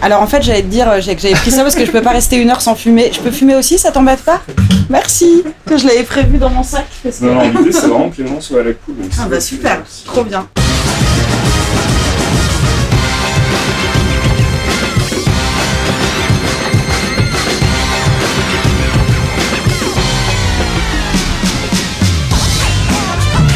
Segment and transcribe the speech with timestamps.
[0.00, 2.00] Alors en fait, j'allais te dire euh, que j'avais pris ça parce que je peux
[2.02, 3.10] pas rester une heure sans fumer.
[3.12, 4.40] Je peux fumer aussi, ça t'embête pas?
[4.88, 5.42] Merci.
[5.66, 6.86] Que je l'avais prévu dans mon sac.
[7.02, 8.96] parce que- Non, non, l'idée c'est vraiment que les gens soient à la cool.
[8.96, 10.46] donc Ah bah super, trop bien.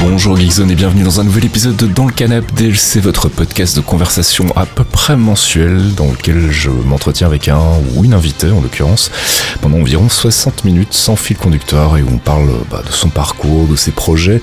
[0.05, 3.77] Bonjour Geekzone et bienvenue dans un nouvel épisode de Dans le Canap DLC, votre podcast
[3.77, 7.61] de conversation à peu près mensuel dans lequel je m'entretiens avec un
[7.95, 9.13] ou une invitée en l'occurrence
[9.61, 13.69] pendant environ 60 minutes sans fil conducteur et où on parle bah, de son parcours,
[13.69, 14.41] de ses projets,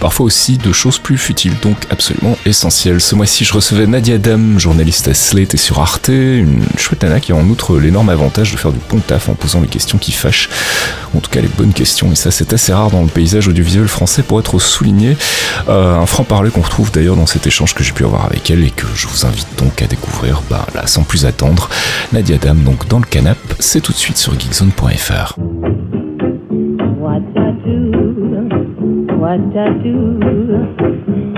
[0.00, 3.02] parfois aussi de choses plus futiles donc absolument essentielles.
[3.02, 7.20] Ce mois-ci je recevais Nadia Dam, journaliste à Slate et sur Arte, une chouette nana
[7.20, 9.98] qui a en outre l'énorme avantage de faire du bon taf en posant les questions
[9.98, 10.48] qui fâchent,
[11.14, 13.88] en tout cas les bonnes questions et ça c'est assez rare dans le paysage audiovisuel
[13.88, 15.01] français pour être souligné.
[15.68, 18.64] Euh, un franc-parler qu'on retrouve d'ailleurs dans cet échange que j'ai pu avoir avec elle
[18.64, 21.68] et que je vous invite donc à découvrir bah, là sans plus attendre.
[22.12, 25.36] Nadia Dam donc dans le canap, c'est tout de suite sur geekzone.fr.
[27.00, 27.76] What I do,
[29.20, 29.96] what I do,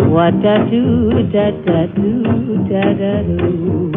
[0.09, 2.23] what I do, da da do,
[2.71, 3.93] da da do.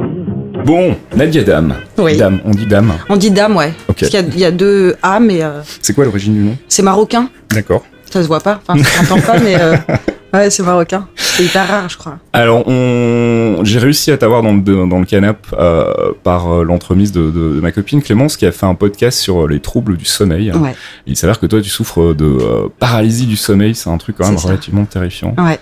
[0.65, 1.73] Bon, Nadia Dam.
[1.97, 2.17] Oui.
[2.17, 2.91] Dam, on dit Dam.
[3.09, 3.71] On dit dame, ouais.
[3.87, 3.99] Ok.
[3.99, 6.41] Parce qu'il y a- il y, a deux A, mais euh, C'est quoi l'origine du
[6.41, 6.57] nom?
[6.67, 7.29] c'est marocain.
[7.51, 7.85] D'accord.
[8.11, 9.75] Ça se voit pas, enfin, ça s'entend pas, mais euh,
[10.33, 11.07] ouais, c'est marocain.
[11.15, 12.17] C'est hyper rare, je crois.
[12.33, 13.59] Alors, on...
[13.63, 17.55] j'ai réussi à t'avoir dans le, dans le canap euh, par euh, l'entremise de, de-
[17.55, 20.51] de ma copine Clémence qui a fait un podcast sur les troubles du sommeil.
[20.53, 23.75] Ouais, Il s'avère que toi, tu souffres de euh, paralysie du sommeil.
[23.75, 25.35] C'est un truc quand même relativement terrifiant.
[25.37, 25.59] ouais.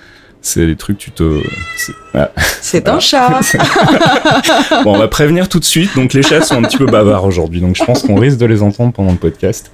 [0.47, 1.41] C'est des trucs, tu te.
[1.75, 2.29] c'est- ah.
[2.95, 3.39] Un chat.
[4.83, 5.95] Bon, on va prévenir tout de suite.
[5.95, 7.61] Donc, les chats sont un petit peu bavards aujourd'hui.
[7.61, 9.71] Donc, je pense qu'on risque de les entendre pendant le podcast.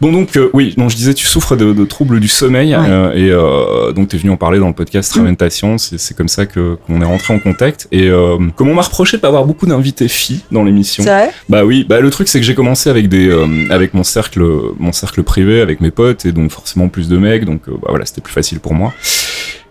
[0.00, 2.74] Bon, donc, euh, oui, donc je disais, tu souffres de, de troubles du sommeil.
[2.74, 2.82] Ouais.
[2.88, 5.78] euh, et euh, donc, tu es venu en parler dans le podcast Raventation.
[5.78, 7.86] C'est c'est comme ça que qu'on est rentré en contact.
[7.92, 8.08] Et
[8.56, 11.04] comme on m'a reproché de pas avoir beaucoup d'invités filles dans l'émission.
[11.04, 13.30] C'est vrai Bah oui, bah le truc c'est que j'ai commencé avec des
[13.70, 14.42] avec mon cercle
[14.78, 18.04] mon cercle privé avec mes potes et donc forcément plus de mecs donc bah voilà,
[18.06, 18.92] c'était plus facile pour moi.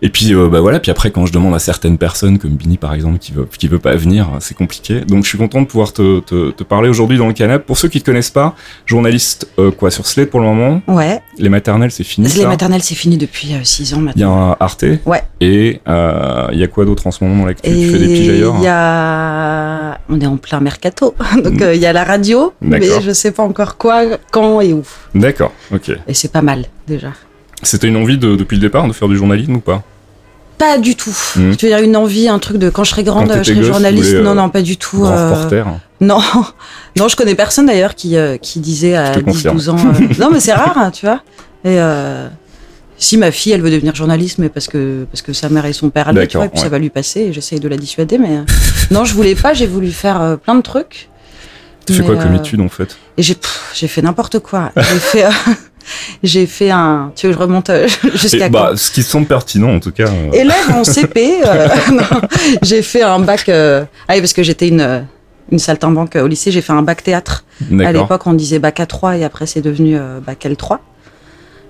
[0.01, 2.77] Et puis euh, bah voilà, puis après quand je demande à certaines personnes comme Bini
[2.77, 5.01] par exemple qui veut qui veut pas venir, c'est compliqué.
[5.01, 7.65] Donc je suis content de pouvoir te, te, te parler aujourd'hui dans le canap.
[7.65, 8.55] Pour ceux qui te connaissent pas,
[8.85, 11.19] journaliste euh, quoi sur Slate pour le moment, Ouais.
[11.37, 12.27] les maternelles c'est fini.
[12.27, 14.51] Les ça maternelles, c'est fini depuis 6 ans Il y maintenant.
[14.51, 14.85] a Arte.
[15.05, 15.21] Ouais.
[15.41, 18.07] Et euh, il y a quoi d'autre en ce moment dans l'actu Tu fais des
[18.07, 19.99] piges ailleurs il y a...
[20.09, 21.13] On est en plein mercato.
[21.43, 24.73] Donc euh, il y a la radio, mais je sais pas encore quoi, quand et
[24.73, 24.83] où.
[25.13, 25.91] D'accord, ok.
[26.07, 27.09] Et c'est pas mal, déjà.
[27.63, 29.83] C'était une envie de, depuis le départ de faire du journalisme ou pas
[30.57, 31.15] Pas du tout.
[31.33, 34.09] Tu veux dire une envie, un truc de quand je serai grande, je serai journaliste.
[34.09, 35.01] voulais, euh, non, non, pas du tout.
[35.01, 35.67] Grand euh, reporter.
[36.01, 36.21] Non,
[36.97, 39.57] non, je connais personne d'ailleurs qui, euh, qui disait à Je te confirme.
[39.57, 39.77] 10-12 ans.
[40.19, 41.21] non, mais c'est rare, hein, tu vois.
[41.65, 41.77] Et
[42.99, 45.73] si ma fille, elle veut devenir journaliste, mais parce que, parce que sa mère et
[45.73, 48.17] son père tu vois, et puis ça va lui passer, et j'essaye de la dissuader,
[48.17, 48.43] mais
[48.91, 51.09] non, je voulais pas, j'ai voulu faire euh, plein de trucs.
[51.85, 52.97] Tu fais quoi comme étude en fait?
[53.17, 53.35] Et j'ai
[53.73, 54.71] j'ai fait n'importe quoi.
[54.75, 55.31] J'ai fait, euh,
[56.23, 57.11] j'ai fait un.
[57.15, 60.07] Tu veux que je remonte euh, jusqu'à bah, Ce qui semble pertinent en tout cas.
[60.07, 61.41] euh, élève en CP.
[61.45, 61.67] euh,
[62.61, 63.49] j'ai fait un bac.
[63.49, 65.05] ah oui, parce que j'étais une,
[65.51, 67.43] une saltimbanque au lycée, j'ai fait un bac théâtre.
[67.83, 70.77] À l'époque, on disait bac A3 et après, c'est devenu euh, bac L3.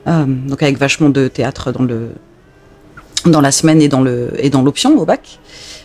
[0.07, 2.11] Euh, donc, avec vachement de théâtre dans, le,
[3.25, 5.39] dans la semaine et dans le- et dans l'option au bac.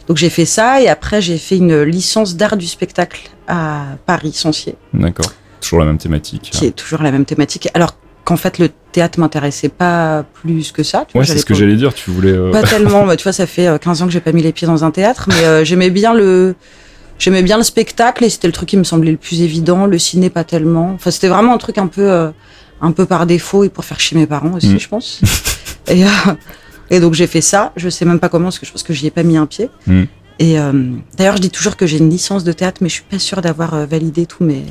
[0.06, 4.32] Donc, j'ai fait ça et après, j'ai fait une licence d'art du spectacle à Paris,
[4.32, 5.32] Sancier, D'accord.
[5.60, 6.50] Toujours la même thématique.
[6.52, 7.68] qui est toujours la même thématique.
[7.74, 7.94] Alors
[8.24, 11.04] qu'en fait, le théâtre m'intéressait pas plus que ça.
[11.08, 11.92] tu Ouais, c'est ce que j'allais dire.
[11.94, 12.32] Tu voulais.
[12.32, 14.42] euh, Pas tellement, mais tu vois, ça fait euh, 15 ans que j'ai pas mis
[14.42, 16.54] les pieds dans un théâtre, mais euh, j'aimais bien le.
[17.18, 19.86] J'aimais bien le spectacle et c'était le truc qui me semblait le plus évident.
[19.86, 20.92] Le ciné, pas tellement.
[20.94, 22.30] Enfin, c'était vraiment un truc un peu, euh,
[22.80, 24.80] un peu par défaut et pour faire chier mes parents aussi, Mm.
[24.80, 25.20] je pense.
[25.86, 26.08] et, euh,
[26.90, 27.72] et donc j'ai fait ça.
[27.76, 29.46] Je sais même pas comment, parce que je pense que j'y ai pas mis un
[29.46, 29.70] pied.
[29.86, 30.02] Mm.
[30.40, 30.72] Et euh,
[31.16, 33.40] d'ailleurs, je dis toujours que j'ai une licence de théâtre, mais je suis pas sûre
[33.42, 34.64] d'avoir euh, validé tous mes.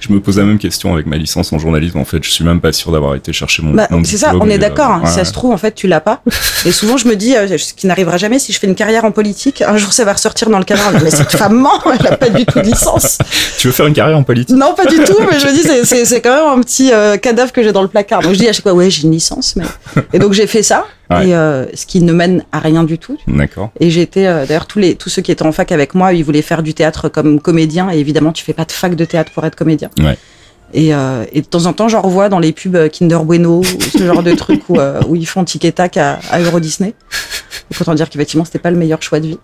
[0.00, 1.98] Je me pose la même question avec ma licence en journalisme.
[1.98, 3.72] En fait, je suis même pas sûr d'avoir été chercher mon.
[3.72, 4.90] Bah, c'est ça, on est d'accord.
[4.90, 5.02] euh, hein.
[5.04, 6.22] ouais, ça se trouve, en fait, tu l'as pas.
[6.64, 9.04] Et souvent, je me dis, euh, ce qui n'arrivera jamais, si je fais une carrière
[9.04, 10.92] en politique, un jour, ça va ressortir dans le canard.
[11.02, 13.18] Mais cette femme ment, elle a pas du tout de licence.
[13.58, 14.56] Tu veux faire une carrière en politique?
[14.56, 15.16] Non, pas du tout.
[15.30, 17.88] Mais je me dis, c'est quand même un petit euh, cadavre que j'ai dans le
[17.88, 18.22] placard.
[18.22, 19.56] Donc je dis à chaque fois, ouais, j'ai une licence.
[19.56, 19.64] Mais...
[20.12, 20.86] Et donc j'ai fait ça.
[21.10, 21.28] Ouais.
[21.28, 23.16] Et euh, ce qui ne mène à rien du tout.
[23.28, 23.70] D'accord.
[23.78, 26.24] Et j'étais, euh, d'ailleurs, tous les tous ceux qui étaient en fac avec moi, ils
[26.24, 27.90] voulaient faire du théâtre comme comédien.
[27.92, 29.90] Et évidemment, tu fais pas de fac de théâtre pour être comédien.
[29.98, 30.18] Ouais.
[30.74, 33.60] Et, euh, et de temps en temps, j'en revois dans les pubs euh, Kinder Bueno,
[33.60, 36.40] ou ce genre de trucs où, euh, où ils font tic et tac à, à
[36.40, 36.92] Euro Disney.
[37.80, 39.38] Autant dire qu'effectivement, c'était pas le meilleur choix de vie.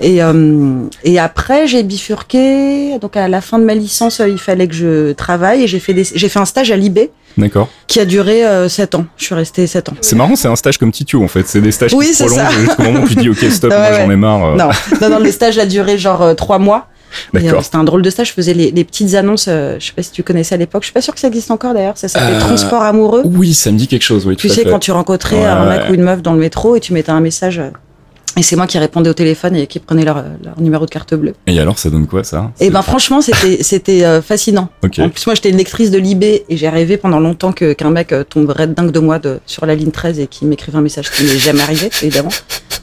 [0.00, 2.98] Et, euh, et après, j'ai bifurqué.
[2.98, 5.80] Donc, à la fin de ma licence, euh, il fallait que je travaille et j'ai
[5.80, 7.68] fait, des, j'ai fait un stage à Libé D'accord.
[7.86, 9.06] qui a duré euh, 7 ans.
[9.16, 9.94] Je suis restée 7 ans.
[10.00, 11.46] C'est marrant, c'est un stage comme Titio en fait.
[11.46, 12.44] C'est des stages Oui, qui se c'est ça.
[12.44, 13.96] prolongent jusqu'au moment où tu dis ok stop, moi ouais.
[13.96, 14.44] j'en ai marre.
[14.44, 14.56] euh.
[14.56, 14.68] Non,
[15.00, 16.86] non, non, le stage a duré genre 3 mois.
[17.34, 17.64] Et, euh, D'accord.
[17.64, 18.28] C'était un drôle de stage.
[18.28, 19.46] Je faisais les, les petites annonces.
[19.48, 20.82] euh, je sais pas si tu connaissais à l'époque.
[20.82, 21.98] Je suis pas sûre que ça existe encore d'ailleurs.
[21.98, 23.22] Ça s'appelait Euh, Transport amoureux.
[23.24, 24.36] Oui, ça me dit quelque chose, oui.
[24.36, 24.70] Tu sais, fait.
[24.70, 25.90] quand tu rencontrais Ouais, un mec ouais.
[25.90, 27.60] ou une meuf dans le métro et tu mettais un message.
[28.36, 31.14] Et c'est moi qui répondais au téléphone et qui prenais leur, leur numéro de carte
[31.14, 31.34] bleue.
[31.46, 32.50] Et alors, ça donne quoi, ça?
[32.60, 34.68] Et C'est- ben franchement, c'était c'était euh, fascinant.
[34.84, 34.98] Ok.
[35.00, 37.90] En plus, moi, j'étais une lectrice de Libé et j'ai rêvé pendant longtemps que qu'un
[37.90, 40.82] mec euh, tomberait dingue de moi de, sur la ligne 13 et qui m'écrivait un
[40.82, 42.30] message qui n'est jamais arrivé, évidemment.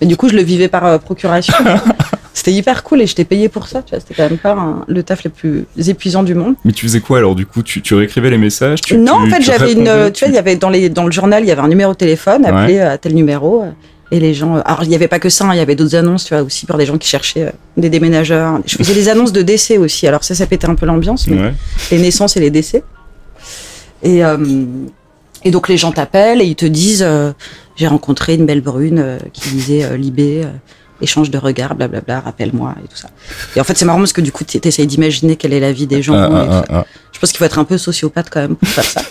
[0.02, 1.54] Mais du coup, je le vivais par euh, procuration.
[2.34, 3.82] c'était hyper cool et j'étais payée pour ça.
[3.90, 6.56] C'était quand même pas un- le taf le plus épuisant du monde.
[6.66, 7.64] Mais tu faisais quoi alors, du coup?
[7.64, 8.82] Tu, tu réécrivais les messages?
[8.82, 10.12] Tu, non, tu- en fait, j'avais une.
[10.12, 11.94] Tu vois, il y avait dans les dans le journal, il y avait un numéro
[11.94, 12.50] de téléphone, Ouais.
[12.50, 13.64] appelé à tel numéro.
[14.12, 14.56] Et les gens.
[14.57, 16.33] euh, Alors, il n'y avait pas que ça, hein, il y avait d'autres annonces, tu
[16.33, 18.59] vois, aussi pour des gens qui cherchaient euh, des déménageurs.
[18.65, 20.07] Je faisais des annonces de décès aussi.
[20.07, 21.54] Alors, ça, ça pétait un peu l'ambiance, mais Ouais.
[21.92, 22.83] les naissances et les décès.
[24.04, 24.38] Et, euh,
[25.44, 27.31] et donc les gens t'appellent et ils te disent euh,
[27.75, 30.44] j'ai rencontré une belle brune qui disait Libé,
[31.01, 33.10] échange de regards, blablabla, rappelle-moi et tout ça.
[33.56, 35.71] Et en fait c'est marrant parce que du coup tu essayes d'imaginer quelle est la
[35.71, 36.13] vie des gens.
[36.15, 36.86] Ah, et ah, ah.
[37.12, 39.01] Je pense qu'il faut être un peu sociopathe quand même pour faire ça.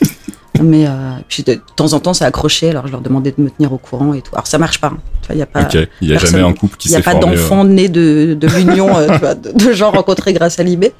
[0.62, 0.90] Mais euh,
[1.28, 3.78] puis de temps en temps ça accrochait, alors je leur demandais de me tenir au
[3.78, 4.30] courant et tout.
[4.34, 4.98] Alors ça marche pas, hein.
[5.20, 5.60] tu vois, il y a pas.
[5.62, 7.26] Ok, il n'y a personne- jamais un couple qui Il n'y a pas formé.
[7.26, 10.92] euh, d'enfants nés de, de l'union euh, de, de gens rencontrés grâce à Libé.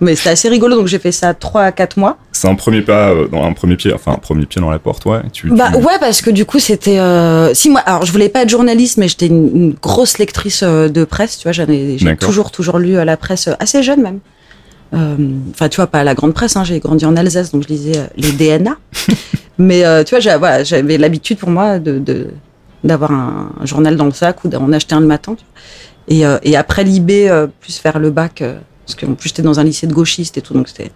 [0.00, 2.18] Mais c'était assez rigolo, donc j'ai fait ça 3 à 4 mois.
[2.32, 4.80] C'est un premier pas euh, dans un premier pied, enfin un premier pied dans la
[4.80, 5.20] porte, ouais.
[5.32, 6.98] Tu, Bah ouais, parce que du coup c'était...
[6.98, 7.54] Euh...
[7.54, 11.04] Si moi, alors je voulais pas être journaliste, mais j'étais une, une grosse lectrice de
[11.04, 14.18] presse, tu vois, j'ai toujours, toujours lu la presse assez jeune même.
[14.92, 15.16] Euh,
[15.50, 17.98] Enfin, tu vois, pas la grande presse, hein, j'ai grandi en Alsace, donc je lisais
[17.98, 18.76] euh, les DNA.
[19.58, 20.20] mais euh, tu vois,
[20.62, 22.28] j'avais l'habitude pour moi de...
[22.82, 25.36] d'avoir un, journal dans le sac ou d'en acheter un le matin.
[26.08, 26.24] Et,
[26.56, 29.94] après l'IB, plus faire le bac, euh, parce qu'en plus j'étais dans un lycée de
[29.94, 30.90] gauchistes et tout, donc c'était...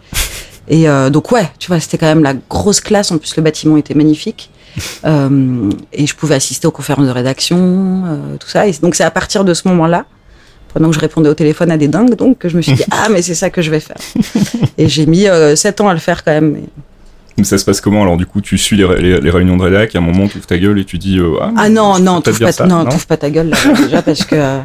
[0.70, 3.11] Et donc ouais, tu vois, c'était quand même la grosse classe.
[3.11, 4.50] En plus, le bâtiment était magnifique.
[5.06, 8.05] Et je pouvais assister aux conférences de rédaction,
[8.38, 8.67] tout ça.
[8.67, 10.05] Et donc c'est à partir de ce moment-là,
[10.73, 12.85] pendant que je répondais au téléphone à des dingues, donc que je me suis dit
[12.91, 13.97] ah mais c'est ça que je vais faire.
[14.76, 16.53] et j'ai mis euh, sept ans à le faire quand même.
[16.53, 19.62] mais- ça se passe comment alors du coup tu suis les, les, les réunions de
[19.62, 21.99] rédac, à un moment tu ouvres ta gueule et tu dis euh, ah, Ah non
[22.00, 24.59] non, t'ouvres pas, non, t'ouvres pas ta gueule là, déjà parce que euh,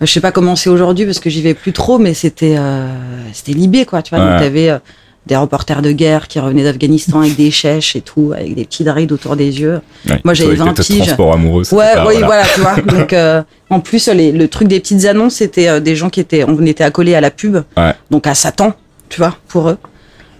[0.00, 2.86] je sais pas comment c'est aujourd'hui parce que j'y vais plus trop, mais c'était euh,
[3.32, 4.24] c'était libé quoi, tu vois.
[4.24, 4.30] Ouais.
[4.30, 4.78] Donc t'avais euh,
[5.26, 8.88] des reporters de guerre qui revenaient d'Afghanistan avec des chèches et tout, avec des petits
[8.88, 9.80] rides autour des yeux.
[10.08, 11.04] Ouais, Moi, j'avais toi, avec 20 tes piges.
[11.06, 11.62] transports amoureux.
[11.72, 12.42] Ouais, pas- oui, voilà.
[12.54, 12.76] tu vois.
[12.80, 16.20] Donc, euh, en plus, les- le truc des petites annonces, c'était euh, des gens qui
[16.20, 17.94] étaient, on était accolés à la pub, Ouais.
[18.10, 18.74] donc à Satan,
[19.08, 19.78] tu vois, pour eux.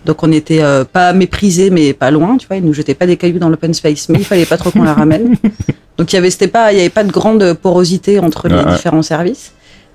[0.04, 2.58] Donc, on était euh, pas méprisés, mais pas loin, tu vois.
[2.58, 4.82] Ils nous jetaient pas des cailloux dans l'open space, mais il fallait pas trop qu'on
[4.82, 5.34] la ramène.
[5.96, 8.54] Donc, il y avait, c'était pas, il y avait pas de grande porosité entre les
[8.56, 9.52] Ouais, différents services.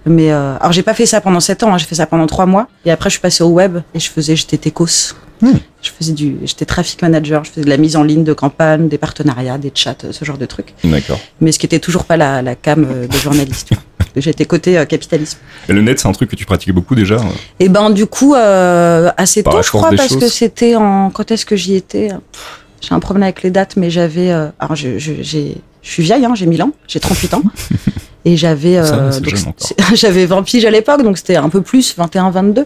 [0.10, 2.28] Mais euh, alors, j'ai pas fait ça pendant sept ans, hein, j'ai fait ça pendant
[2.28, 2.68] trois mois.
[2.84, 5.14] Et après, je suis passée au web et je faisais, j'étais techos.
[5.42, 5.54] Hmm.
[5.82, 8.90] Je faisais du, j'étais traffic manager, je faisais de la mise en ligne de campagne,
[8.90, 11.18] des partenariats, des chats, euh, ce genre de trucs D'accord.
[11.40, 13.70] mais ce qui était toujours pas la, la cam euh, de journaliste.
[14.18, 15.38] J'étais côté euh, capitalisme.
[15.70, 17.22] Et le net c'est un truc que tu pratiquais beaucoup déjà.
[17.62, 20.20] Et ben du coup euh, assez Par tôt, je crois, parce choses.
[20.20, 23.78] que c'était en quand est-ce que j'y étais Pff, J'ai un problème avec les dates,
[23.78, 27.36] mais j'avais alors je, je, j'ai, je suis vieille, hein, j'ai 1000 ans, j'ai 38
[27.36, 27.44] ans.
[28.25, 29.12] Et j'avais euh,
[29.94, 32.66] j'avais 20 piges à l'époque, donc c'était un peu plus, 21, 22.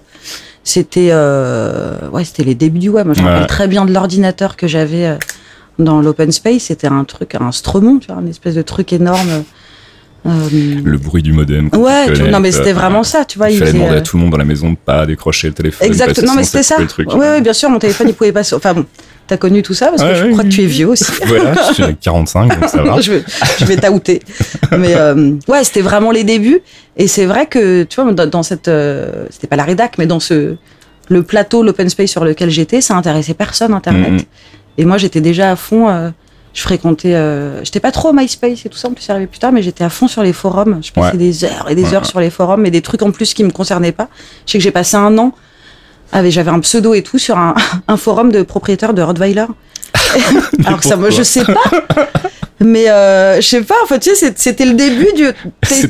[0.64, 3.06] C'était euh, ouais, c'était les débuts du web.
[3.06, 3.32] Moi, je me Ouais.
[3.34, 5.16] rappelle très bien de l'ordinateur que j'avais euh,
[5.80, 6.64] dans l'open space.
[6.64, 9.44] C'était un truc, un stromon, tu vois, une espèce de truc énorme.
[10.26, 10.30] Euh,
[10.84, 11.70] Le bruit du modem.
[11.74, 13.50] Ouais, tu non mais c'était euh, vraiment ça, tu vois.
[13.50, 15.48] Il il fallait faisait, demander à tout le monde dans la maison de pas décrocher
[15.50, 15.86] le téléphone.
[15.86, 16.06] Exact.
[16.08, 16.78] parce que Non mais c'était ça.
[16.80, 18.42] Oui, oui, bien sûr, mon téléphone il pouvait pas.
[18.56, 18.86] Enfin bon,
[19.34, 21.06] t'as connu tout ça parce que Ouais, je crois oui, que tu es vieux aussi.
[21.26, 23.00] voilà, je suis à 45, donc ça va.
[23.02, 23.24] je, vais-
[23.60, 24.22] je vais t'outer.
[24.78, 26.60] Mais euh, ouais, c'était vraiment les débuts.
[26.98, 28.68] Et c'est vrai que, tu vois, dans, dans cette.
[28.68, 30.56] euh, c'était pas la rédac, mais dans ce.
[31.10, 34.12] Le plateau, l'open space sur lequel j'étais, ça intéressait personne, Internet.
[34.12, 34.22] Mhm.
[34.78, 35.90] Et moi, j'étais déjà à fond.
[35.90, 36.10] euh,
[36.54, 37.16] je fréquentais.
[37.16, 39.62] Euh, j'étais pas trop au MySpace et tout ça, en plus, arrivé plus tard, mais
[39.64, 40.80] j'étais à fond sur les forums.
[40.84, 41.18] Je passais Ouais.
[41.18, 43.44] des heures et des Ouais, heures sur les forums et des trucs en plus qui
[43.44, 44.08] me concernaient pas.
[44.46, 45.34] Je sais que j'ai passé un an.
[46.14, 47.54] Avec- J'avais un pseudo et tout sur un,
[47.88, 49.46] un forum de propriétaires de Rottweiler.
[50.66, 51.62] Alors que ça, moi, je sais pas.
[52.60, 55.26] Mais euh, je sais pas, en fait, tu sais, c'était le début du.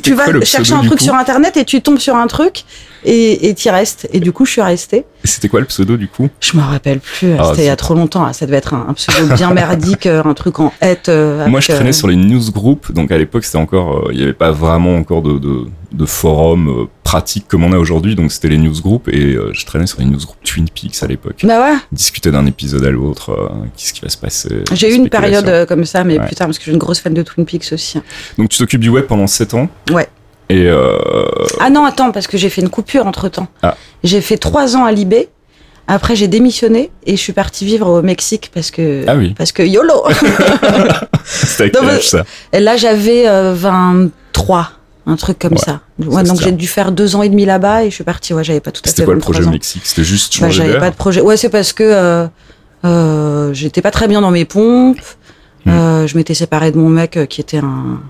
[0.02, 2.64] Tu vas quoi chercher un truc sur internet et tu tombes sur un truc
[3.04, 4.08] et t'y restes.
[4.12, 5.04] Et du coup, je suis restée.
[5.22, 6.28] C'était quoi le pseudo du coup?
[6.40, 7.34] Je me rappelle plus.
[7.38, 8.30] Ah, C'était il y a trop longtemps.
[8.32, 11.08] Ça devait être un, un pseudo bien merdique, euh, un truc en hête.
[11.08, 14.16] euh, Moi, je traînais euh, sur les newsgroups, donc à l'époque, c'était encore, euh, il
[14.16, 18.32] n'y avait pas vraiment encore de, de, de forums pratiques comme on a aujourd'hui, donc
[18.32, 21.42] c'était les newsgroups, et euh, je traînais sur les newsgroups Twin Peaks à l'époque.
[21.44, 21.76] Bah ouais.
[21.92, 24.48] Discuter d'un épisode à l'autre, euh, qu'est-ce qui va se passer.
[24.72, 26.26] J'ai eu une période euh, comme ça, mais Ouais.
[26.26, 28.00] plus tard, parce que je suis une grosse fan de Twin Peaks aussi.
[28.36, 30.08] Donc tu t'occupes du web pendant 7 ans Ouais.
[30.48, 30.98] Et euh,
[31.60, 33.46] Ah non, attends, parce que j'ai fait une coupure entre temps.
[33.62, 33.76] Ah.
[34.02, 35.28] J'ai fait trois ans à Libé.
[35.86, 39.04] Après, j'ai démissionné et je suis partie vivre au Mexique parce que.
[39.06, 39.34] Ah oui.
[39.38, 40.02] Parce que YOLO
[41.24, 44.70] c'était ça Et là, j'avais euh, 23.
[45.06, 45.80] Un truc comme Ouais, ça.
[45.98, 48.32] Ouais, donc j'ai dû faire deux ans et demi là-bas et je suis partie.
[48.32, 49.52] Ouais, j'avais pas tout à fait C'était quoi le 23 projet au.
[49.52, 51.20] Mexique C'était juste Bah, j'avais pas de projet.
[51.20, 52.26] Ouais, c'est parce que euh,
[52.84, 54.98] euh, j'étais pas très bien dans mes pompes.
[55.66, 55.70] Hmm.
[55.70, 58.00] Euh, je m'étais séparée de mon mec euh, qui était un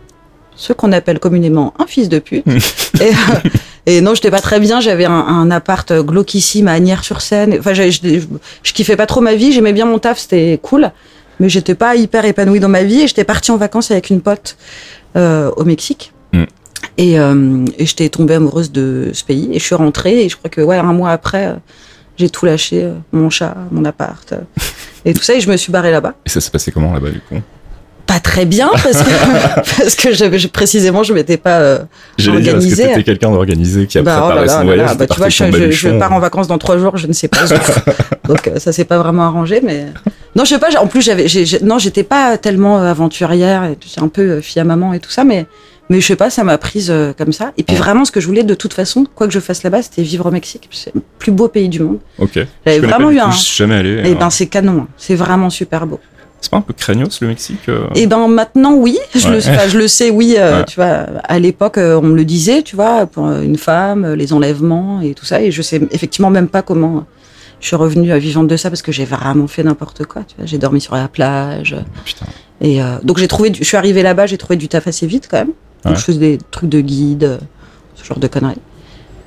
[0.56, 2.46] ce qu'on appelle communément un fils de pute.
[2.46, 2.58] Hmm.
[3.00, 3.48] et, euh,
[3.86, 4.80] et non, j'étais pas très bien.
[4.80, 7.56] J'avais un, un appart glauquissime à Agnières-sur-Seine.
[7.58, 9.52] Enfin, je, je, kiffais pas trop ma vie.
[9.52, 10.90] J'aimais bien mon taf, c'était cool.
[11.40, 13.02] Mais j'étais pas hyper épanouie dans ma vie.
[13.02, 14.56] Et j'étais partie en vacances avec une pote
[15.16, 16.12] euh, au Mexique.
[16.32, 16.44] Hmm.
[16.96, 19.48] Et, euh, et j'étais tombée amoureuse de ce pays.
[19.52, 20.24] Et je suis rentrée.
[20.24, 21.54] Et je crois que ouais, un mois après, euh,
[22.16, 24.38] j'ai tout lâché, euh, mon chat, mon appart, euh,
[25.04, 25.34] et tout ça.
[25.34, 26.14] Et je me suis barrée là-bas.
[26.24, 27.36] Et ça s'est passé comment là-bas du coup?
[28.06, 29.10] Pas très bien parce que,
[29.82, 31.78] parce que j'avais- je- précisément, je m'étais pas euh,
[32.18, 34.88] J'allais dire, est-ce que quelqu'un d'organisé qui a bah, oh préparé là là son voyage
[34.90, 37.14] là, bah, tu vois, je, je- je pars en vacances dans trois jours, je ne
[37.14, 37.38] sais pas.
[38.28, 39.86] Donc ça s'est pas vraiment arrangé, mais
[40.36, 40.68] non, je sais pas.
[40.78, 41.26] En plus, j'avais,
[41.62, 45.46] non, j'étais pas tellement aventurière, et un peu fille à maman et tout ça, mais
[45.90, 47.52] mais je sais pas, ça m'a prise euh, comme ça.
[47.58, 49.82] Et puis vraiment, ce que je voulais de toute façon, quoi que je fasse là-bas,
[49.82, 50.68] c'était vivre au Mexique.
[50.72, 51.98] C'est le plus beau pays du monde.
[52.18, 52.38] Ok.
[52.66, 53.30] J'avais vraiment eu un.
[53.30, 53.90] Je suis jamais allé.
[54.08, 54.88] Et euh, ben c'est canon, hein.
[54.96, 56.00] c'est vraiment super beau.
[56.40, 59.32] C'est pas un peu craignos le Mexique euh Et ben maintenant oui, je, Ouais.
[59.32, 60.64] le, enfin, je le sais oui, euh, Ouais.
[60.66, 64.04] tu vois, à l'époque euh, on me le disait, tu vois, pour euh, une femme,
[64.04, 67.06] euh, les enlèvements et tout ça, et je sais effectivement même pas comment
[67.60, 70.34] je suis revenue euh, vivante de ça parce que j'ai vraiment fait n'importe quoi, tu
[70.36, 72.26] vois, j'ai dormi sur la plage, Putain.
[72.60, 75.06] et euh, donc j'ai trouvé, du- je suis arrivée là-bas, j'ai trouvé du taf assez
[75.06, 75.52] vite quand même,
[75.84, 77.38] donc je faisais des trucs de guide, euh,
[77.94, 78.56] ce genre de conneries.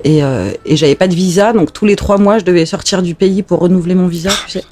[0.04, 3.02] Et, euh, et j'avais pas de visa, donc tous les trois mois, je devais sortir
[3.02, 4.64] du pays pour renouveler mon visa, tu sais.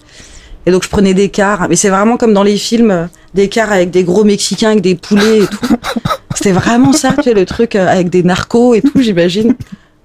[0.66, 3.48] Et donc je prenais des cars, mais c'est vraiment comme dans les films, euh, des
[3.48, 5.76] cars avec des gros Mexicains, avec des poulets et tout.
[6.34, 9.54] C'était vraiment ça, tu sais, le truc avec des narcos et tout, j'imagine.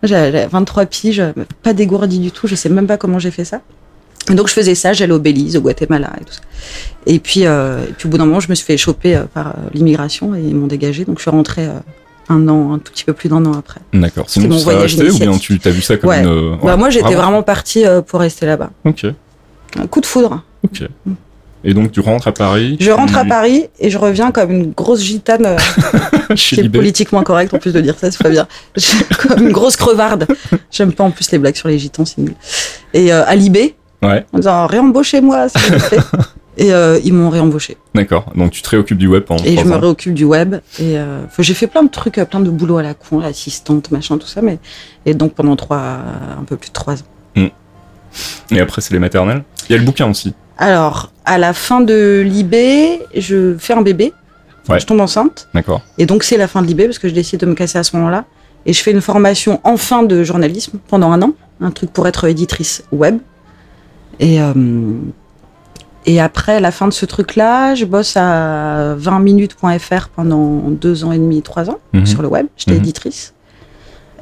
[0.04, 1.24] J'avais j'avais 23 piges,
[1.62, 3.62] pas dégourdi du tout, je sais même pas comment j'ai fait ça.
[4.30, 6.42] Donc je faisais ça, j'allais au Belize, au Guatemala et tout ça.
[7.08, 9.24] Et puis, euh, et puis au bout d'un moment, je me suis fait choper euh,
[9.34, 11.68] par euh, l'immigration et ils m'ont dégagé, donc je suis rentrée
[12.30, 13.82] un an, un tout petit peu plus d'un an après.
[13.94, 14.30] D'accord.
[14.30, 16.22] Sinon, mon serais voyage resté ou bien tu t'as vu ça comme Ouais.
[16.24, 16.58] une.
[16.64, 18.70] bah moi j'étais vraiment partie pour rester là-bas.
[18.86, 19.06] Ok.
[19.78, 20.44] Un coup de foudre.
[20.64, 20.84] Ok.
[21.64, 22.78] Et donc tu rentres à Paris.
[22.80, 25.58] Je rentre à Paris et je reviens comme une grosse gitane euh,
[26.36, 26.80] Chez qui est Libé.
[26.80, 28.48] politiquement correcte en plus de dire ça, c'est pas bien.
[29.20, 30.26] Comme une grosse crevarde.
[30.72, 32.34] J'aime pas en plus les blagues sur les gitans, c'est nul.
[32.94, 34.26] Et euh, à Libé, Ouais.
[34.34, 35.48] en disant réembauchez-moi.
[36.58, 37.78] Et euh, ils m'ont réembauché.
[37.96, 38.26] D'accord.
[38.36, 40.56] Donc tu te réoccupes du web pendant Et je me réoccupe du web.
[40.80, 43.22] Et euh, enfin, j'ai fait plein de trucs, euh, plein de boulot à la con,
[43.22, 44.42] assistante, machin, tout ça.
[44.42, 44.60] Mais
[45.06, 47.48] et donc pendant trois, un peu plus de trois ans.
[48.52, 49.44] Et après c'est les maternelles?
[49.70, 50.34] Il y a le bouquin aussi.
[50.58, 54.14] Alors à la fin de l'IB, je fais un bébé.
[54.64, 54.80] Enfin, Ouais.
[54.80, 55.48] Je tombe enceinte.
[55.56, 55.82] D'accord.
[55.98, 57.84] Et donc c'est la fin de l'IB parce que je décide de me casser à
[57.84, 58.26] ce moment-là.
[58.66, 61.32] Et je fais une formation en fin de journalisme pendant un an,
[61.62, 63.20] un truc pour être éditrice web.
[64.22, 64.54] Et, euh,
[66.06, 71.18] et après la fin de ce truc-là, je bosse à 20minutes.fr pendant deux ans et
[71.18, 72.06] demi, trois ans Mhm.
[72.06, 72.46] sur le web.
[72.56, 72.78] J'étais Mhm.
[72.78, 73.34] éditrice.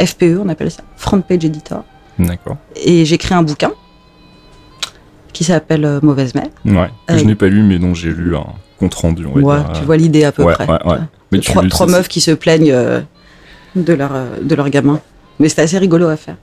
[0.01, 1.83] FPE, on appelle ça, Front Page Editor.
[2.17, 2.57] D'accord.
[2.75, 3.71] Et j'écris un bouquin
[5.33, 6.47] qui s'appelle euh, Mauvaise mère.
[6.65, 6.89] Ouais.
[7.07, 8.45] Que Euh, je n'ai pas lu, mais dont j'ai lu un
[8.79, 9.25] compte rendu.
[9.25, 9.71] On va Ouais, dire.
[9.73, 10.65] tu vois l'idée à peu ouais, près.
[10.67, 10.97] ouais, ouais.
[11.31, 13.01] Mais tu trois, c'est- meufs qui se plaignent euh,
[13.75, 14.99] de leur euh, de leur gamin.
[15.39, 16.35] Mais c'était assez rigolo à faire.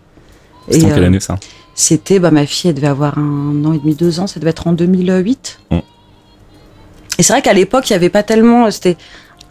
[0.68, 1.36] C'était en Et, quelle euh, année ça?
[1.78, 4.26] C'était bah ma fille, elle devait avoir un an et demi, deux ans.
[4.26, 5.60] Ça devait être en 2008.
[5.70, 5.76] Mm.
[7.18, 8.70] Et c'est vrai qu'à l'époque, il y avait pas tellement.
[8.70, 8.96] C'était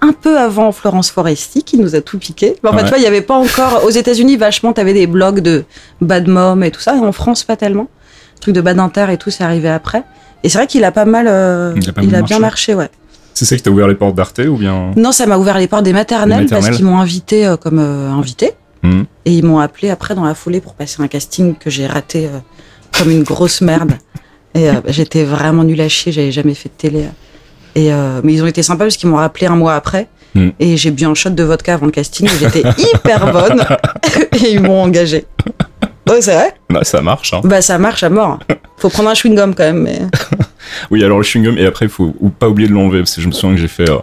[0.01, 2.55] un peu avant Florence Foresti qui nous a tout piqué.
[2.63, 2.84] En fait, Ouais.
[2.84, 3.84] tu vois, il y avait pas encore.
[3.86, 5.63] Aux États-Unis, vachement, t'avais des blogs de
[6.01, 6.96] bad mom et tout ça.
[6.96, 7.88] Et en France, pas tellement.
[8.36, 10.03] Le truc de bad inter et tout, c'est arrivé après.
[10.44, 11.27] Et c'est vrai qu'il a pas mal.
[11.27, 12.89] euh, Il a pas il mal a bien marché, ouais.
[13.34, 14.91] C'est ça qui t'a ouvert les portes d'Arte ou bien?
[14.96, 16.63] Non, ça m'a ouvert les portes des maternelles, Des maternelles.
[16.65, 18.53] parce qu'ils m'ont invité euh, comme euh, invité.
[18.86, 19.06] Mhm.
[19.25, 22.27] Et ils m'ont appelé après dans la foulée pour passer un casting que j'ai raté
[22.27, 22.39] euh,
[22.98, 23.94] comme une grosse merde.
[24.54, 27.06] Et euh, bah, j'étais vraiment nulle à chier, j'avais jamais fait de télé.
[27.75, 30.08] Et euh, mais ils ont été sympas parce qu'ils m'ont rappelé un mois après.
[30.36, 30.54] Mhm.
[30.60, 32.30] Et j'ai bu un shot de vodka avant le casting.
[32.39, 32.63] J'étais
[32.94, 33.65] hyper bonne.
[34.34, 35.25] et ils m'ont engagée.
[36.08, 36.54] Ouais, c'est vrai?
[36.70, 37.34] Bah, ça marche.
[37.34, 37.42] Hein.
[37.44, 38.39] Bah ça marche à mort.
[38.77, 39.82] Faut prendre un chewing-gum quand même.
[39.82, 40.01] Mais...
[40.91, 43.22] Oui, alors le chewing-gum, et après, il faut ou pas oublier de l'enlever, parce que
[43.22, 43.98] je me souviens que j'ai fait, euh,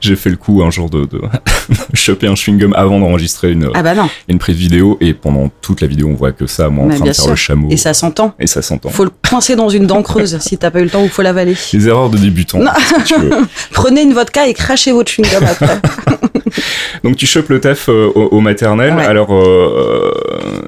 [0.00, 1.20] j'ai fait le coup un jour de, de
[1.94, 4.08] choper un chewing-gum avant d'enregistrer une, Ah bah non.
[4.28, 6.96] une prise vidéo, et pendant toute la vidéo, on voit que ça, moi, en Mais
[6.96, 7.30] train de faire sûr.
[7.30, 7.68] le chameau.
[7.70, 8.34] Et ça s'entend.
[8.40, 8.90] Et ça s'entend.
[8.90, 11.22] Faut le coincer dans une dent creuse si t'as pas eu le temps ou faut
[11.22, 11.56] l'avaler.
[11.72, 13.30] Les erreurs de veux.
[13.72, 15.80] Prenez une vodka et crachez votre chewing-gum après.
[17.04, 18.94] Donc tu chopes le taf euh, au, au maternel.
[18.94, 19.04] Ouais.
[19.04, 20.12] Alors, euh,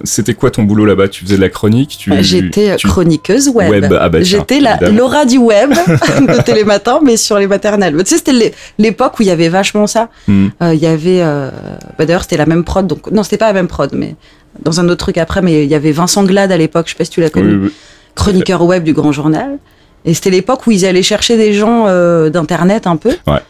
[0.03, 1.09] c'était quoi ton boulot là-bas?
[1.09, 3.71] Tu faisais de la chronique tu, J'étais tu- chroniqueuse web.
[3.71, 4.79] Web, ah bah J'étais la.
[4.91, 5.71] Laura du web
[6.29, 7.95] de Télématin, mais sur les maternelles.
[7.99, 10.09] Tu sais, c'était l'é- l'époque où il y avait vachement ça.
[10.29, 10.49] Hmm.
[10.63, 11.51] Euh, Il y avait, euh,
[11.99, 12.87] bah, d'ailleurs, c'était la même prod.
[12.87, 14.17] Donc non, c'était pas la même prod, mais
[14.63, 15.43] dans un autre truc après.
[15.43, 16.87] Mais il y avait Vincent Glade à l'époque.
[16.87, 17.55] Je sais pas si tu l'as connu.
[17.55, 17.73] Oui, oui.
[18.15, 19.59] chroniqueur web du Grand Journal.
[20.05, 23.41] Et c'était l'époque où ils allaient chercher des gens euh, d'internet un peu Ouais.